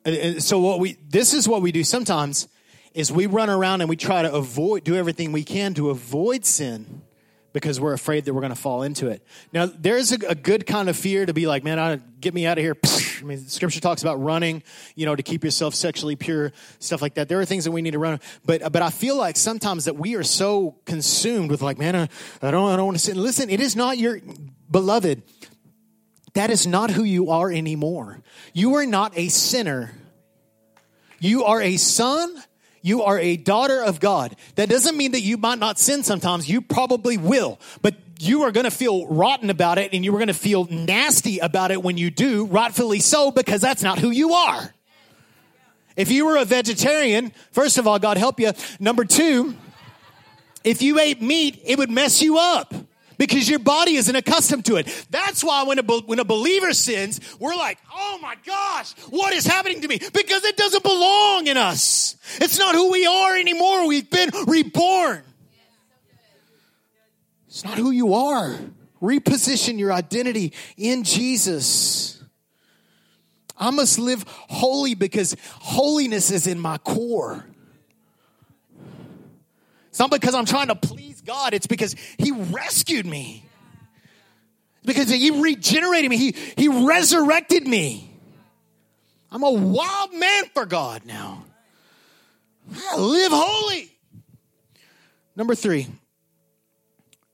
And 0.05 0.43
so 0.43 0.59
what 0.59 0.81
we 0.81 0.97
this 1.09 1.33
is 1.33 1.47
what 1.47 1.63
we 1.63 1.71
do 1.71 1.85
sometimes 1.85 2.49
is 2.93 3.13
we 3.13 3.27
run 3.27 3.49
around 3.49 3.83
and 3.83 3.89
we 3.89 3.95
try 3.95 4.23
to 4.23 4.35
avoid 4.35 4.83
do 4.83 4.97
everything 4.97 5.31
we 5.31 5.45
can 5.45 5.75
to 5.75 5.91
avoid 5.91 6.45
sin 6.45 7.03
because 7.53 7.81
we're 7.81 7.93
afraid 7.93 8.25
that 8.25 8.35
we're 8.35 8.41
going 8.41 8.55
to 8.55 8.61
fall 8.61 8.83
into 8.83 9.07
it. 9.07 9.25
Now, 9.53 9.67
there's 9.67 10.11
a, 10.11 10.19
a, 10.29 10.35
good 10.35 10.67
kind 10.67 10.89
of 10.89 10.97
fear 10.97 11.25
to 11.25 11.33
be 11.33 11.47
like, 11.47 11.65
man, 11.65 11.79
I, 11.79 11.97
get 12.21 12.35
me 12.35 12.47
out 12.47 12.59
of 12.59 12.63
here. 12.63 12.77
I 13.21 13.23
mean, 13.23 13.49
scripture 13.49 13.81
talks 13.81 14.03
about 14.03 14.23
running, 14.23 14.63
you 14.95 15.07
know, 15.07 15.17
to 15.17 15.23
keep 15.23 15.45
yourself 15.45 15.75
sexually 15.75 16.15
pure, 16.15 16.53
stuff 16.79 17.01
like 17.01 17.15
that. 17.15 17.29
There 17.29 17.41
are 17.41 17.45
things 17.45 17.65
that 17.65 17.73
we 17.73 17.81
need 17.81 17.93
to 17.93 17.99
run. 17.99 18.21
But, 18.45 18.71
but 18.71 18.83
I 18.83 18.91
feel 18.91 19.17
like 19.17 19.37
sometimes 19.37 19.87
that 19.87 19.97
we 19.97 20.15
are 20.15 20.23
so 20.23 20.77
consumed 20.85 21.51
with 21.51 21.63
like, 21.63 21.79
man, 21.79 21.97
I, 21.97 22.09
I 22.43 22.51
don't, 22.51 22.71
I 22.71 22.77
don't 22.77 22.87
want 22.87 22.99
to 22.99 23.03
sit. 23.03 23.17
Listen, 23.17 23.51
it 23.51 23.61
is 23.61 23.75
not 23.75 23.99
your 23.99 24.21
beloved. 24.71 25.23
That 26.39 26.51
is 26.51 26.69
not 26.69 26.93
who 26.93 27.03
you 27.03 27.31
are 27.31 27.51
anymore. 27.51 28.23
You 28.53 28.77
are 28.77 28.87
not 28.87 29.13
a 29.19 29.29
sinner. 29.29 29.93
You 31.19 31.43
are 31.43 31.61
a 31.61 31.77
son 31.77 32.43
you 32.81 33.03
are 33.03 33.19
a 33.19 33.37
daughter 33.37 33.83
of 33.83 33.99
God. 33.99 34.37
That 34.55 34.69
doesn't 34.69 34.97
mean 34.97 35.13
that 35.13 35.21
you 35.21 35.37
might 35.37 35.59
not 35.59 35.79
sin 35.79 36.05
sometimes. 36.05 36.49
You 36.49 36.63
probably 36.63 37.19
will, 37.19 37.59
but 37.83 37.97
you 38.21 38.43
are 38.43 38.53
going 38.53 38.65
to 38.65 38.71
feel 38.71 39.07
rotten 39.09 39.51
about 39.51 39.79
it 39.79 39.93
and 39.93 40.05
you 40.05 40.15
are 40.15 40.19
going 40.19 40.29
to 40.29 40.33
feel 40.33 40.65
nasty 40.71 41.39
about 41.41 41.71
it 41.71 41.83
when 41.83 41.99
you 41.99 42.11
do, 42.11 42.47
rightfully 42.47 43.01
so, 43.01 43.31
because 43.31 43.61
that's 43.61 43.83
not 43.83 43.99
who 43.99 44.11
you 44.11 44.33
are. 44.33 44.73
If 45.97 46.11
you 46.13 46.25
were 46.25 46.37
a 46.37 46.45
vegetarian, 46.45 47.33
first 47.51 47.79
of 47.79 47.89
all, 47.89 47.99
God 47.99 48.17
help 48.17 48.39
you. 48.39 48.53
Number 48.79 49.05
two, 49.05 49.57
if 50.63 50.81
you 50.83 51.01
ate 51.01 51.21
meat, 51.21 51.61
it 51.65 51.79
would 51.79 51.91
mess 51.91 52.23
you 52.23 52.39
up 52.39 52.73
because 53.19 53.49
your 53.49 53.59
body 53.59 53.97
isn't 53.97 54.15
accustomed 54.15 54.65
to 54.67 54.77
it. 54.77 55.07
That's 55.11 55.45
why 55.45 55.65
when 55.65 55.79
a, 55.79 55.83
when 55.83 56.19
a 56.21 56.25
believer 56.25 56.73
sins, 56.73 57.21
we're 57.39 57.57
like, 57.57 57.79
oh 57.93 58.19
my 58.23 58.37
gosh, 58.47 58.93
what 59.11 59.33
is 59.33 59.45
happening 59.45 59.83
to 59.83 59.89
me? 59.89 59.99
Because 59.99 60.45
it 60.45 60.57
doesn't 60.57 60.83
belong 60.83 61.49
in 61.49 61.57
us. 61.57 62.17
It's 62.41 62.59
not 62.59 62.75
who 62.75 62.91
we 62.91 63.07
are 63.07 63.37
anymore. 63.37 63.87
We've 63.87 64.09
been 64.09 64.31
reborn. 64.47 65.23
It's 67.49 67.65
not 67.65 67.77
who 67.77 67.91
you 67.91 68.15
are. 68.15 68.57
Reposition 69.03 69.79
your 69.79 69.93
identity 69.93 70.53
in 70.77 71.05
Jesus. 71.05 72.23
I 73.57 73.71
must 73.71 73.99
live 73.99 74.25
holy 74.29 74.95
because 74.95 75.35
holiness 75.55 76.31
is 76.31 76.47
in 76.47 76.61
my 76.61 76.79
core. 76.79 77.45
It's 79.89 79.99
not 79.99 80.11
because 80.11 80.35
I'm 80.35 80.45
trying 80.45 80.69
to 80.69 80.77
please 80.77 81.08
God, 81.29 81.53
it's 81.53 81.67
because 81.67 81.95
He 82.17 82.33
rescued 82.33 83.05
me. 83.05 83.45
Because 84.85 85.11
He 85.11 85.31
regenerated 85.31 86.11
me, 86.11 86.17
He, 86.17 86.35
he 86.57 86.69
resurrected 86.69 87.69
me. 87.69 88.11
I'm 89.31 89.43
a 89.43 89.51
wild 89.51 90.15
man 90.15 90.45
for 90.55 90.65
God 90.65 91.05
now. 91.05 91.45
I 92.91 92.97
live 92.97 93.31
holy. 93.35 93.93
Number 95.37 95.55
three, 95.55 95.87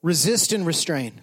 resist 0.02 0.52
and 0.52 0.66
restrain. 0.66 1.20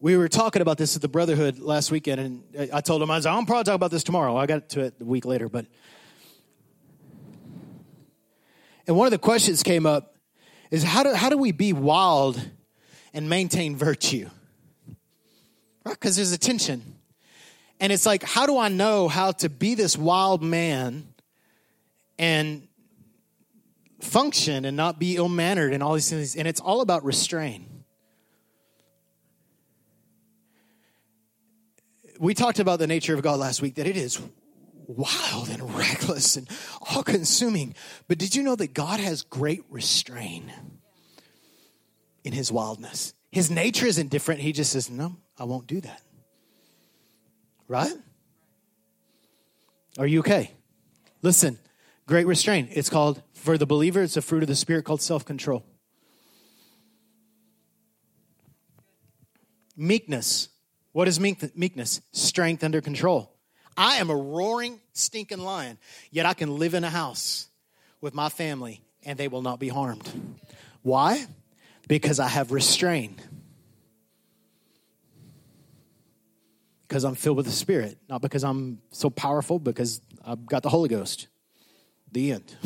We 0.00 0.16
were 0.16 0.28
talking 0.28 0.62
about 0.62 0.78
this 0.78 0.96
at 0.96 1.02
the 1.02 1.08
Brotherhood 1.08 1.58
last 1.58 1.90
weekend, 1.90 2.20
and 2.56 2.70
I 2.72 2.80
told 2.80 3.02
him, 3.02 3.10
I 3.10 3.16
was 3.16 3.26
I'm 3.26 3.44
probably 3.44 3.64
talk 3.64 3.74
about 3.74 3.90
this 3.90 4.02
tomorrow. 4.02 4.34
I 4.38 4.46
got 4.46 4.70
to 4.70 4.80
it 4.80 4.94
a 5.02 5.04
week 5.04 5.26
later, 5.26 5.50
but 5.50 5.66
and 8.86 8.96
one 8.96 9.06
of 9.06 9.10
the 9.10 9.18
questions 9.18 9.62
came 9.62 9.84
up 9.84 10.16
is 10.70 10.82
how 10.82 11.02
do, 11.02 11.14
how 11.14 11.28
do 11.28 11.36
we 11.36 11.52
be 11.52 11.72
wild 11.72 12.40
and 13.12 13.28
maintain 13.28 13.76
virtue? 13.76 14.28
Right? 15.84 15.92
Because 15.92 16.16
there's 16.16 16.32
a 16.32 16.38
tension. 16.38 16.96
And 17.80 17.92
it's 17.92 18.06
like, 18.06 18.22
how 18.22 18.46
do 18.46 18.58
I 18.58 18.68
know 18.68 19.08
how 19.08 19.32
to 19.32 19.48
be 19.48 19.74
this 19.74 19.96
wild 19.96 20.42
man 20.42 21.08
and 22.18 22.68
function 24.00 24.64
and 24.64 24.76
not 24.76 24.98
be 24.98 25.16
ill 25.16 25.28
mannered 25.28 25.72
and 25.72 25.82
all 25.82 25.94
these 25.94 26.10
things? 26.10 26.36
And 26.36 26.46
it's 26.46 26.60
all 26.60 26.82
about 26.82 27.04
restraint. 27.04 27.66
We 32.18 32.34
talked 32.34 32.58
about 32.58 32.78
the 32.78 32.86
nature 32.86 33.14
of 33.14 33.22
God 33.22 33.38
last 33.38 33.62
week, 33.62 33.76
that 33.76 33.86
it 33.86 33.96
is 33.96 34.20
wild 34.96 35.48
and 35.48 35.74
reckless 35.76 36.36
and 36.36 36.48
all 36.90 37.02
consuming. 37.02 37.74
But 38.08 38.18
did 38.18 38.34
you 38.34 38.42
know 38.42 38.56
that 38.56 38.74
God 38.74 39.00
has 39.00 39.22
great 39.22 39.62
restraint 39.70 40.50
in 42.24 42.32
his 42.32 42.50
wildness? 42.50 43.14
His 43.30 43.50
nature 43.50 43.86
isn't 43.86 44.08
different. 44.08 44.40
He 44.40 44.52
just 44.52 44.72
says, 44.72 44.90
No, 44.90 45.16
I 45.38 45.44
won't 45.44 45.66
do 45.66 45.80
that. 45.80 46.02
Right? 47.68 47.92
Are 49.98 50.06
you 50.06 50.20
okay? 50.20 50.52
Listen, 51.22 51.58
great 52.06 52.26
restraint. 52.26 52.70
It's 52.72 52.90
called, 52.90 53.22
for 53.34 53.58
the 53.58 53.66
believer, 53.66 54.02
it's 54.02 54.16
a 54.16 54.22
fruit 54.22 54.42
of 54.42 54.48
the 54.48 54.56
Spirit 54.56 54.84
called 54.84 55.02
self 55.02 55.24
control. 55.24 55.64
Meekness. 59.76 60.48
What 60.92 61.06
is 61.06 61.20
meekness? 61.20 62.00
Strength 62.12 62.64
under 62.64 62.80
control. 62.80 63.39
I 63.80 63.96
am 63.96 64.10
a 64.10 64.14
roaring, 64.14 64.78
stinking 64.92 65.38
lion, 65.38 65.78
yet 66.10 66.26
I 66.26 66.34
can 66.34 66.58
live 66.58 66.74
in 66.74 66.84
a 66.84 66.90
house 66.90 67.48
with 68.02 68.12
my 68.12 68.28
family 68.28 68.82
and 69.06 69.18
they 69.18 69.26
will 69.26 69.40
not 69.40 69.58
be 69.58 69.68
harmed. 69.68 70.06
Why? 70.82 71.24
Because 71.88 72.20
I 72.20 72.28
have 72.28 72.52
restraint. 72.52 73.18
Because 76.86 77.04
I'm 77.04 77.14
filled 77.14 77.38
with 77.38 77.46
the 77.46 77.52
Spirit, 77.52 77.96
not 78.06 78.20
because 78.20 78.44
I'm 78.44 78.82
so 78.90 79.08
powerful, 79.08 79.58
because 79.58 80.02
I've 80.22 80.44
got 80.44 80.62
the 80.62 80.68
Holy 80.68 80.90
Ghost. 80.90 81.28
The 82.12 82.32
end. 82.32 82.54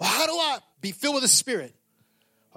how 0.00 0.26
do 0.26 0.32
I 0.32 0.58
be 0.80 0.92
filled 0.92 1.16
with 1.16 1.22
the 1.22 1.28
Spirit? 1.28 1.74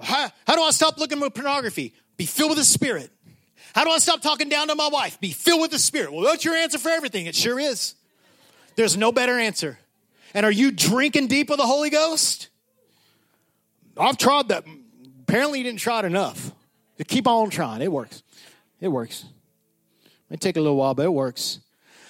How, 0.00 0.30
how 0.46 0.54
do 0.56 0.62
I 0.62 0.70
stop 0.70 0.96
looking 0.96 1.22
at 1.22 1.34
pornography? 1.34 1.92
Be 2.16 2.24
filled 2.24 2.52
with 2.52 2.58
the 2.58 2.64
Spirit. 2.64 3.10
How 3.74 3.84
do 3.84 3.90
I 3.90 3.98
stop 3.98 4.20
talking 4.20 4.48
down 4.48 4.68
to 4.68 4.74
my 4.74 4.88
wife? 4.88 5.20
Be 5.20 5.32
filled 5.32 5.60
with 5.60 5.70
the 5.70 5.78
Spirit. 5.78 6.12
Well, 6.12 6.24
that's 6.24 6.44
your 6.44 6.54
answer 6.54 6.78
for 6.78 6.88
everything. 6.88 7.26
It 7.26 7.34
sure 7.34 7.58
is. 7.58 7.94
There's 8.76 8.96
no 8.96 9.12
better 9.12 9.38
answer. 9.38 9.78
And 10.34 10.46
are 10.46 10.52
you 10.52 10.70
drinking 10.70 11.28
deep 11.28 11.50
of 11.50 11.58
the 11.58 11.66
Holy 11.66 11.90
Ghost? 11.90 12.48
I've 13.96 14.18
tried 14.18 14.48
that. 14.48 14.64
Apparently, 15.22 15.58
you 15.58 15.64
didn't 15.64 15.80
try 15.80 16.00
it 16.00 16.04
enough. 16.04 16.52
keep 17.06 17.26
on 17.26 17.50
trying. 17.50 17.82
It 17.82 17.92
works. 17.92 18.22
It 18.80 18.88
works. 18.88 19.24
It 20.04 20.10
may 20.30 20.36
take 20.36 20.56
a 20.56 20.60
little 20.60 20.76
while, 20.76 20.94
but 20.94 21.04
it 21.04 21.12
works. 21.12 21.60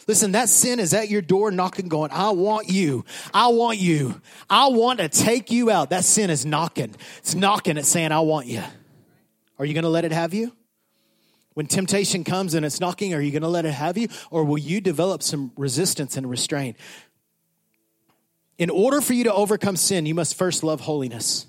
Listen, 0.07 0.33
that 0.33 0.49
sin 0.49 0.81
is 0.81 0.93
at 0.95 1.09
your 1.09 1.23
door 1.23 1.51
knocking, 1.51 1.89
going, 1.89 2.11
I 2.11 2.31
want 2.31 2.69
you. 2.69 3.05
I 3.33 3.49
want 3.49 3.79
you. 3.79 4.21
I 4.49 4.69
want 4.69 4.99
to 4.99 5.09
take 5.09 5.51
you 5.51 5.71
out. 5.71 5.91
That 5.91 6.05
sin 6.05 6.31
is 6.31 6.45
knocking. 6.45 6.95
It's 7.19 7.35
knocking. 7.35 7.77
It's 7.77 7.89
saying, 7.89 8.11
I 8.11 8.21
want 8.21 8.47
you. 8.47 8.63
Are 9.59 9.65
you 9.65 9.75
going 9.75 9.85
to 9.85 9.91
let 9.91 10.05
it 10.05 10.13
have 10.13 10.35
you? 10.35 10.53
When 11.55 11.67
temptation 11.67 12.25
comes 12.25 12.55
and 12.55 12.65
it's 12.65 12.81
knocking, 12.81 13.13
are 13.13 13.21
you 13.21 13.33
going 13.33 13.43
to 13.43 13.49
let 13.49 13.65
it 13.65 13.73
have 13.73 13.99
you? 13.99 14.09
Or 14.31 14.45
will 14.45 14.59
you 14.59 14.81
develop 14.81 15.23
some 15.23 15.53
resistance 15.57 16.17
and 16.17 16.29
restraint? 16.31 16.77
In 18.57 18.71
order 18.71 19.01
for 19.01 19.15
you 19.15 19.25
to 19.25 19.33
overcome 19.33 19.77
sin, 19.77 20.07
you 20.07 20.15
must 20.15 20.37
first 20.37 20.63
love 20.63 20.81
holiness. 20.81 21.47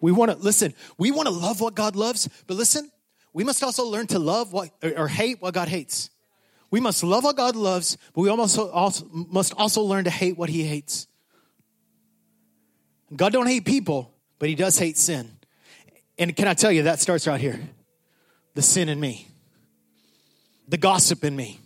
We 0.00 0.12
want 0.12 0.30
to, 0.30 0.36
listen, 0.36 0.74
we 0.98 1.10
want 1.10 1.28
to 1.28 1.34
love 1.34 1.60
what 1.60 1.74
God 1.74 1.96
loves, 1.96 2.28
but 2.46 2.56
listen, 2.56 2.90
we 3.32 3.42
must 3.42 3.62
also 3.62 3.84
learn 3.84 4.06
to 4.08 4.18
love 4.18 4.52
what, 4.52 4.70
or 4.82 5.08
hate 5.08 5.40
what 5.40 5.54
God 5.54 5.68
hates. 5.68 6.10
We 6.70 6.78
must 6.78 7.02
love 7.02 7.24
what 7.24 7.36
God 7.36 7.56
loves, 7.56 7.96
but 8.14 8.20
we 8.20 8.28
almost 8.28 8.58
also, 8.58 9.08
must 9.10 9.54
also 9.54 9.82
learn 9.82 10.04
to 10.04 10.10
hate 10.10 10.36
what 10.36 10.50
he 10.50 10.64
hates. 10.64 11.06
God 13.14 13.32
don't 13.32 13.46
hate 13.46 13.64
people, 13.64 14.12
but 14.38 14.48
he 14.48 14.54
does 14.54 14.78
hate 14.78 14.98
sin. 14.98 15.33
And 16.18 16.34
can 16.34 16.46
I 16.46 16.54
tell 16.54 16.70
you, 16.70 16.84
that 16.84 17.00
starts 17.00 17.26
right 17.26 17.40
here 17.40 17.60
the 18.54 18.62
sin 18.62 18.88
in 18.88 19.00
me, 19.00 19.26
the 20.68 20.76
gossip 20.76 21.24
in 21.24 21.34
me, 21.34 21.58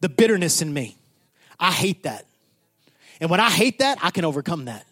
the 0.00 0.08
bitterness 0.08 0.60
in 0.60 0.72
me. 0.72 0.96
I 1.58 1.70
hate 1.70 2.02
that. 2.02 2.26
And 3.20 3.30
when 3.30 3.40
I 3.40 3.50
hate 3.50 3.78
that, 3.78 3.98
I 4.02 4.10
can 4.10 4.24
overcome 4.24 4.64
that. 4.64 4.84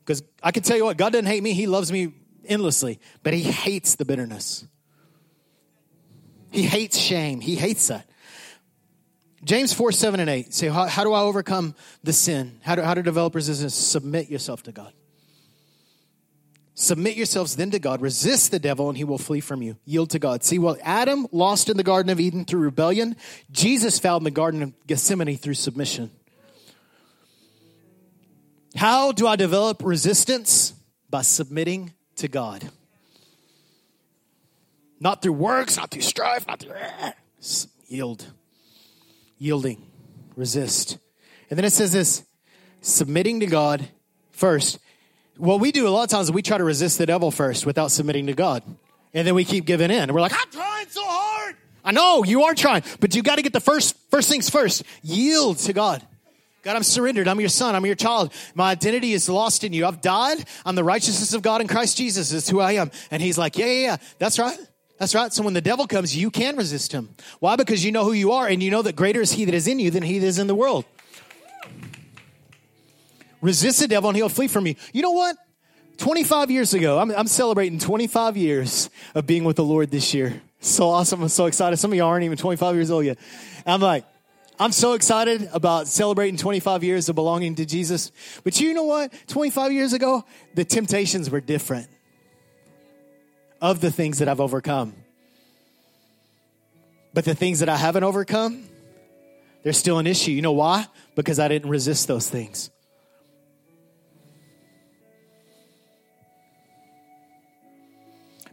Because 0.00 0.22
I 0.42 0.52
can 0.52 0.62
tell 0.62 0.76
you 0.76 0.84
what, 0.84 0.96
God 0.96 1.12
doesn't 1.12 1.26
hate 1.26 1.42
me, 1.42 1.52
He 1.52 1.66
loves 1.66 1.90
me 1.92 2.14
endlessly, 2.46 3.00
but 3.22 3.34
He 3.34 3.42
hates 3.42 3.96
the 3.96 4.04
bitterness. 4.04 4.64
He 6.50 6.62
hates 6.62 6.96
shame, 6.96 7.40
He 7.40 7.56
hates 7.56 7.88
that. 7.88 8.08
James 9.44 9.72
4, 9.72 9.92
7, 9.92 10.20
and 10.20 10.30
8 10.30 10.54
say, 10.54 10.68
How, 10.68 10.86
how 10.86 11.04
do 11.04 11.12
I 11.12 11.20
overcome 11.20 11.74
the 12.02 12.12
sin? 12.12 12.58
How 12.62 12.74
do, 12.74 12.82
how 12.82 12.94
to 12.94 13.02
develop 13.02 13.34
resistance? 13.34 13.74
Submit 13.74 14.28
yourself 14.28 14.62
to 14.64 14.72
God. 14.72 14.92
Submit 16.80 17.16
yourselves 17.16 17.56
then 17.56 17.72
to 17.72 17.80
God. 17.80 18.00
Resist 18.00 18.52
the 18.52 18.60
devil, 18.60 18.88
and 18.88 18.96
he 18.96 19.02
will 19.02 19.18
flee 19.18 19.40
from 19.40 19.62
you. 19.62 19.76
Yield 19.84 20.10
to 20.10 20.20
God. 20.20 20.44
See, 20.44 20.60
what 20.60 20.78
Adam 20.84 21.26
lost 21.32 21.68
in 21.68 21.76
the 21.76 21.82
Garden 21.82 22.08
of 22.08 22.20
Eden 22.20 22.44
through 22.44 22.60
rebellion, 22.60 23.16
Jesus 23.50 23.98
found 23.98 24.20
in 24.20 24.24
the 24.24 24.30
Garden 24.30 24.62
of 24.62 24.86
Gethsemane 24.86 25.36
through 25.36 25.54
submission. 25.54 26.08
How 28.76 29.10
do 29.10 29.26
I 29.26 29.34
develop 29.34 29.82
resistance? 29.82 30.72
By 31.10 31.22
submitting 31.22 31.94
to 32.16 32.28
God. 32.28 32.70
Not 35.00 35.20
through 35.20 35.32
works, 35.32 35.78
not 35.78 35.90
through 35.90 36.02
strife, 36.02 36.46
not 36.46 36.60
through. 36.60 36.76
Yield. 37.88 38.24
Yielding. 39.36 39.84
Resist. 40.36 40.98
And 41.50 41.58
then 41.58 41.64
it 41.64 41.72
says 41.72 41.90
this 41.90 42.24
submitting 42.82 43.40
to 43.40 43.46
God 43.46 43.88
first. 44.30 44.78
What 45.38 45.60
we 45.60 45.72
do 45.72 45.86
a 45.86 45.90
lot 45.90 46.04
of 46.04 46.10
times, 46.10 46.26
is 46.26 46.32
we 46.32 46.42
try 46.42 46.58
to 46.58 46.64
resist 46.64 46.98
the 46.98 47.06
devil 47.06 47.30
first 47.30 47.64
without 47.64 47.90
submitting 47.90 48.26
to 48.26 48.34
God. 48.34 48.62
And 49.14 49.26
then 49.26 49.34
we 49.34 49.44
keep 49.44 49.64
giving 49.64 49.90
in. 49.90 50.12
We're 50.12 50.20
like, 50.20 50.32
I'm 50.32 50.50
trying 50.50 50.88
so 50.88 51.02
hard. 51.04 51.56
I 51.84 51.92
know 51.92 52.24
you 52.24 52.42
are 52.44 52.54
trying, 52.54 52.82
but 53.00 53.14
you 53.14 53.22
got 53.22 53.36
to 53.36 53.42
get 53.42 53.52
the 53.52 53.60
first, 53.60 53.96
first 54.10 54.28
things 54.28 54.50
first. 54.50 54.82
Yield 55.02 55.58
to 55.58 55.72
God. 55.72 56.06
God, 56.62 56.76
I'm 56.76 56.82
surrendered. 56.82 57.28
I'm 57.28 57.40
your 57.40 57.48
son. 57.48 57.74
I'm 57.74 57.86
your 57.86 57.94
child. 57.94 58.32
My 58.54 58.72
identity 58.72 59.12
is 59.12 59.28
lost 59.28 59.64
in 59.64 59.72
you. 59.72 59.86
I've 59.86 60.00
died. 60.00 60.44
I'm 60.66 60.74
the 60.74 60.84
righteousness 60.84 61.32
of 61.32 61.40
God 61.40 61.60
in 61.60 61.68
Christ 61.68 61.96
Jesus. 61.96 62.32
Is 62.32 62.48
who 62.48 62.60
I 62.60 62.72
am. 62.72 62.90
And 63.10 63.22
he's 63.22 63.38
like, 63.38 63.56
yeah, 63.56 63.66
yeah, 63.66 63.80
yeah. 63.80 63.96
That's 64.18 64.38
right. 64.38 64.58
That's 64.98 65.14
right. 65.14 65.32
So 65.32 65.44
when 65.44 65.54
the 65.54 65.60
devil 65.60 65.86
comes, 65.86 66.16
you 66.16 66.30
can 66.30 66.56
resist 66.56 66.90
him. 66.90 67.14
Why? 67.38 67.54
Because 67.54 67.84
you 67.84 67.92
know 67.92 68.04
who 68.04 68.12
you 68.12 68.32
are 68.32 68.48
and 68.48 68.60
you 68.62 68.70
know 68.70 68.82
that 68.82 68.96
greater 68.96 69.20
is 69.20 69.32
he 69.32 69.44
that 69.44 69.54
is 69.54 69.68
in 69.68 69.78
you 69.78 69.92
than 69.92 70.02
he 70.02 70.18
that 70.18 70.26
is 70.26 70.40
in 70.40 70.48
the 70.48 70.56
world. 70.56 70.84
Resist 73.40 73.80
the 73.80 73.88
devil 73.88 74.10
and 74.10 74.16
he'll 74.16 74.28
flee 74.28 74.48
from 74.48 74.66
you. 74.66 74.74
You 74.92 75.02
know 75.02 75.12
what? 75.12 75.36
25 75.98 76.50
years 76.50 76.74
ago, 76.74 76.98
I'm, 76.98 77.10
I'm 77.10 77.26
celebrating 77.26 77.78
25 77.78 78.36
years 78.36 78.88
of 79.14 79.26
being 79.26 79.44
with 79.44 79.56
the 79.56 79.64
Lord 79.64 79.90
this 79.90 80.14
year. 80.14 80.40
So 80.60 80.88
awesome. 80.88 81.22
I'm 81.22 81.28
so 81.28 81.46
excited. 81.46 81.76
Some 81.76 81.92
of 81.92 81.98
y'all 81.98 82.08
aren't 82.08 82.24
even 82.24 82.38
25 82.38 82.74
years 82.74 82.90
old 82.90 83.04
yet. 83.04 83.18
I'm 83.66 83.80
like, 83.80 84.04
I'm 84.60 84.72
so 84.72 84.94
excited 84.94 85.48
about 85.52 85.86
celebrating 85.86 86.36
25 86.36 86.82
years 86.82 87.08
of 87.08 87.14
belonging 87.14 87.56
to 87.56 87.66
Jesus. 87.66 88.10
But 88.42 88.60
you 88.60 88.74
know 88.74 88.84
what? 88.84 89.12
25 89.28 89.72
years 89.72 89.92
ago, 89.92 90.24
the 90.54 90.64
temptations 90.64 91.30
were 91.30 91.40
different 91.40 91.88
of 93.60 93.80
the 93.80 93.90
things 93.90 94.18
that 94.18 94.28
I've 94.28 94.40
overcome. 94.40 94.94
But 97.14 97.24
the 97.24 97.34
things 97.34 97.60
that 97.60 97.68
I 97.68 97.76
haven't 97.76 98.04
overcome, 98.04 98.64
they're 99.62 99.72
still 99.72 99.98
an 99.98 100.06
issue. 100.06 100.32
You 100.32 100.42
know 100.42 100.52
why? 100.52 100.86
Because 101.14 101.38
I 101.38 101.48
didn't 101.48 101.70
resist 101.70 102.08
those 102.08 102.28
things. 102.28 102.70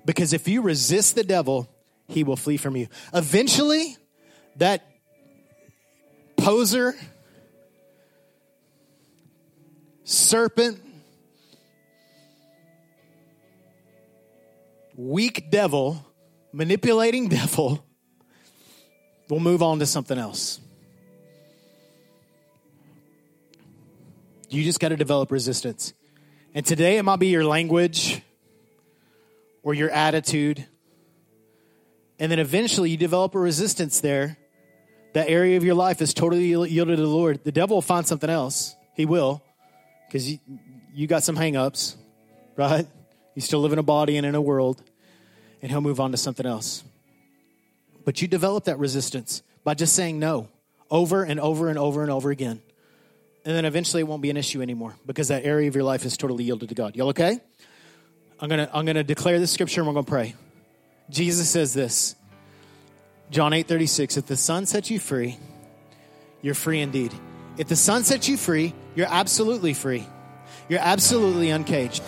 Because 0.06 0.34
if 0.34 0.48
you 0.48 0.62
resist 0.62 1.16
the 1.16 1.24
devil, 1.24 1.68
he 2.08 2.24
will 2.24 2.36
flee 2.36 2.58
from 2.58 2.76
you. 2.76 2.88
Eventually, 3.14 3.98
that 4.58 4.86
poser, 6.38 6.96
serpent, 10.04 10.80
weak 14.96 15.50
devil, 15.50 16.06
manipulating 16.54 17.28
devil 17.30 17.84
will 19.30 19.40
move 19.40 19.64
on 19.64 19.80
to 19.80 19.86
something 19.86 20.18
else. 20.18 20.60
You 24.50 24.64
just 24.64 24.80
got 24.80 24.90
to 24.90 24.96
develop 24.96 25.32
resistance. 25.32 25.94
And 26.54 26.66
today 26.66 26.98
it 26.98 27.04
might 27.04 27.18
be 27.18 27.28
your 27.28 27.44
language 27.44 28.22
or 29.66 29.74
your 29.74 29.90
attitude. 29.90 30.66
And 32.18 32.32
then 32.32 32.40
eventually 32.40 32.92
you 32.92 32.98
develop 32.98 33.36
a 33.36 33.40
resistance 33.40 34.00
there. 34.00 34.38
That 35.14 35.28
area 35.28 35.58
of 35.58 35.64
your 35.64 35.76
life 35.76 36.02
is 36.02 36.14
totally 36.14 36.46
yielded 36.46 36.96
to 36.96 37.02
the 37.02 37.08
Lord. 37.08 37.44
The 37.44 37.52
devil 37.52 37.78
will 37.78 37.82
find 37.82 38.08
something 38.08 38.30
else. 38.30 38.76
He 38.96 39.06
will, 39.06 39.44
because 40.08 40.32
you, 40.32 40.40
you 40.94 41.08
got 41.08 41.24
some 41.24 41.36
hangups, 41.36 41.96
right? 42.56 42.88
You 43.34 43.42
still 43.42 43.60
live 43.60 43.74
in 43.74 43.80
a 43.80 43.84
body 43.84 44.16
and 44.16 44.26
in 44.26 44.36
a 44.36 44.42
world, 44.42 44.82
and 45.62 45.72
he'll 45.72 45.82
move 45.82 46.00
on 46.00 46.12
to 46.12 46.18
something 46.18 46.46
else. 46.46 46.84
But 48.06 48.22
you 48.22 48.28
develop 48.28 48.66
that 48.66 48.78
resistance 48.78 49.42
by 49.64 49.74
just 49.74 49.96
saying 49.96 50.20
no 50.20 50.48
over 50.92 51.24
and 51.24 51.40
over 51.40 51.70
and 51.70 51.80
over 51.80 52.04
and 52.04 52.12
over 52.12 52.30
again. 52.30 52.62
And 53.46 53.56
then 53.56 53.66
eventually 53.66 54.02
it 54.02 54.06
won't 54.06 54.22
be 54.22 54.30
an 54.30 54.38
issue 54.38 54.62
anymore 54.62 54.96
because 55.06 55.30
that 55.30 55.46
area 55.46 55.68
of 55.68 55.76
your 55.76 55.84
life 55.84 56.06
is 56.06 56.18
totally 56.18 56.44
yielded 56.44 56.70
to 56.70 56.76
God. 56.76 56.96
Y'all 56.96 57.10
okay? 57.10 57.40
I'm 58.40 58.50
gonna 58.50 58.70
I'm 58.74 58.86
gonna 58.86 59.04
declare 59.04 59.40
this 59.40 59.52
scripture 59.52 59.82
and 59.82 59.88
we're 59.88 59.94
gonna 59.94 60.06
pray. 60.06 60.36
Jesus 61.10 61.50
says 61.50 61.74
this. 61.74 62.16
John 63.32 63.54
8 63.54 63.68
36, 63.68 64.18
if 64.18 64.26
the 64.28 64.38
Son 64.38 64.66
sets 64.66 64.92
you 64.92 65.00
free, 65.00 65.38
you're 66.42 66.54
free 66.54 66.82
indeed. 66.82 67.12
If 67.58 67.68
the 67.68 67.76
Son 67.76 68.04
sets 68.04 68.28
you 68.28 68.38
free, 68.38 68.74
you're 68.96 69.08
absolutely 69.10 69.74
free. 69.74 70.06
You're 70.70 70.82
absolutely 70.82 71.50
uncaged. 71.50 72.04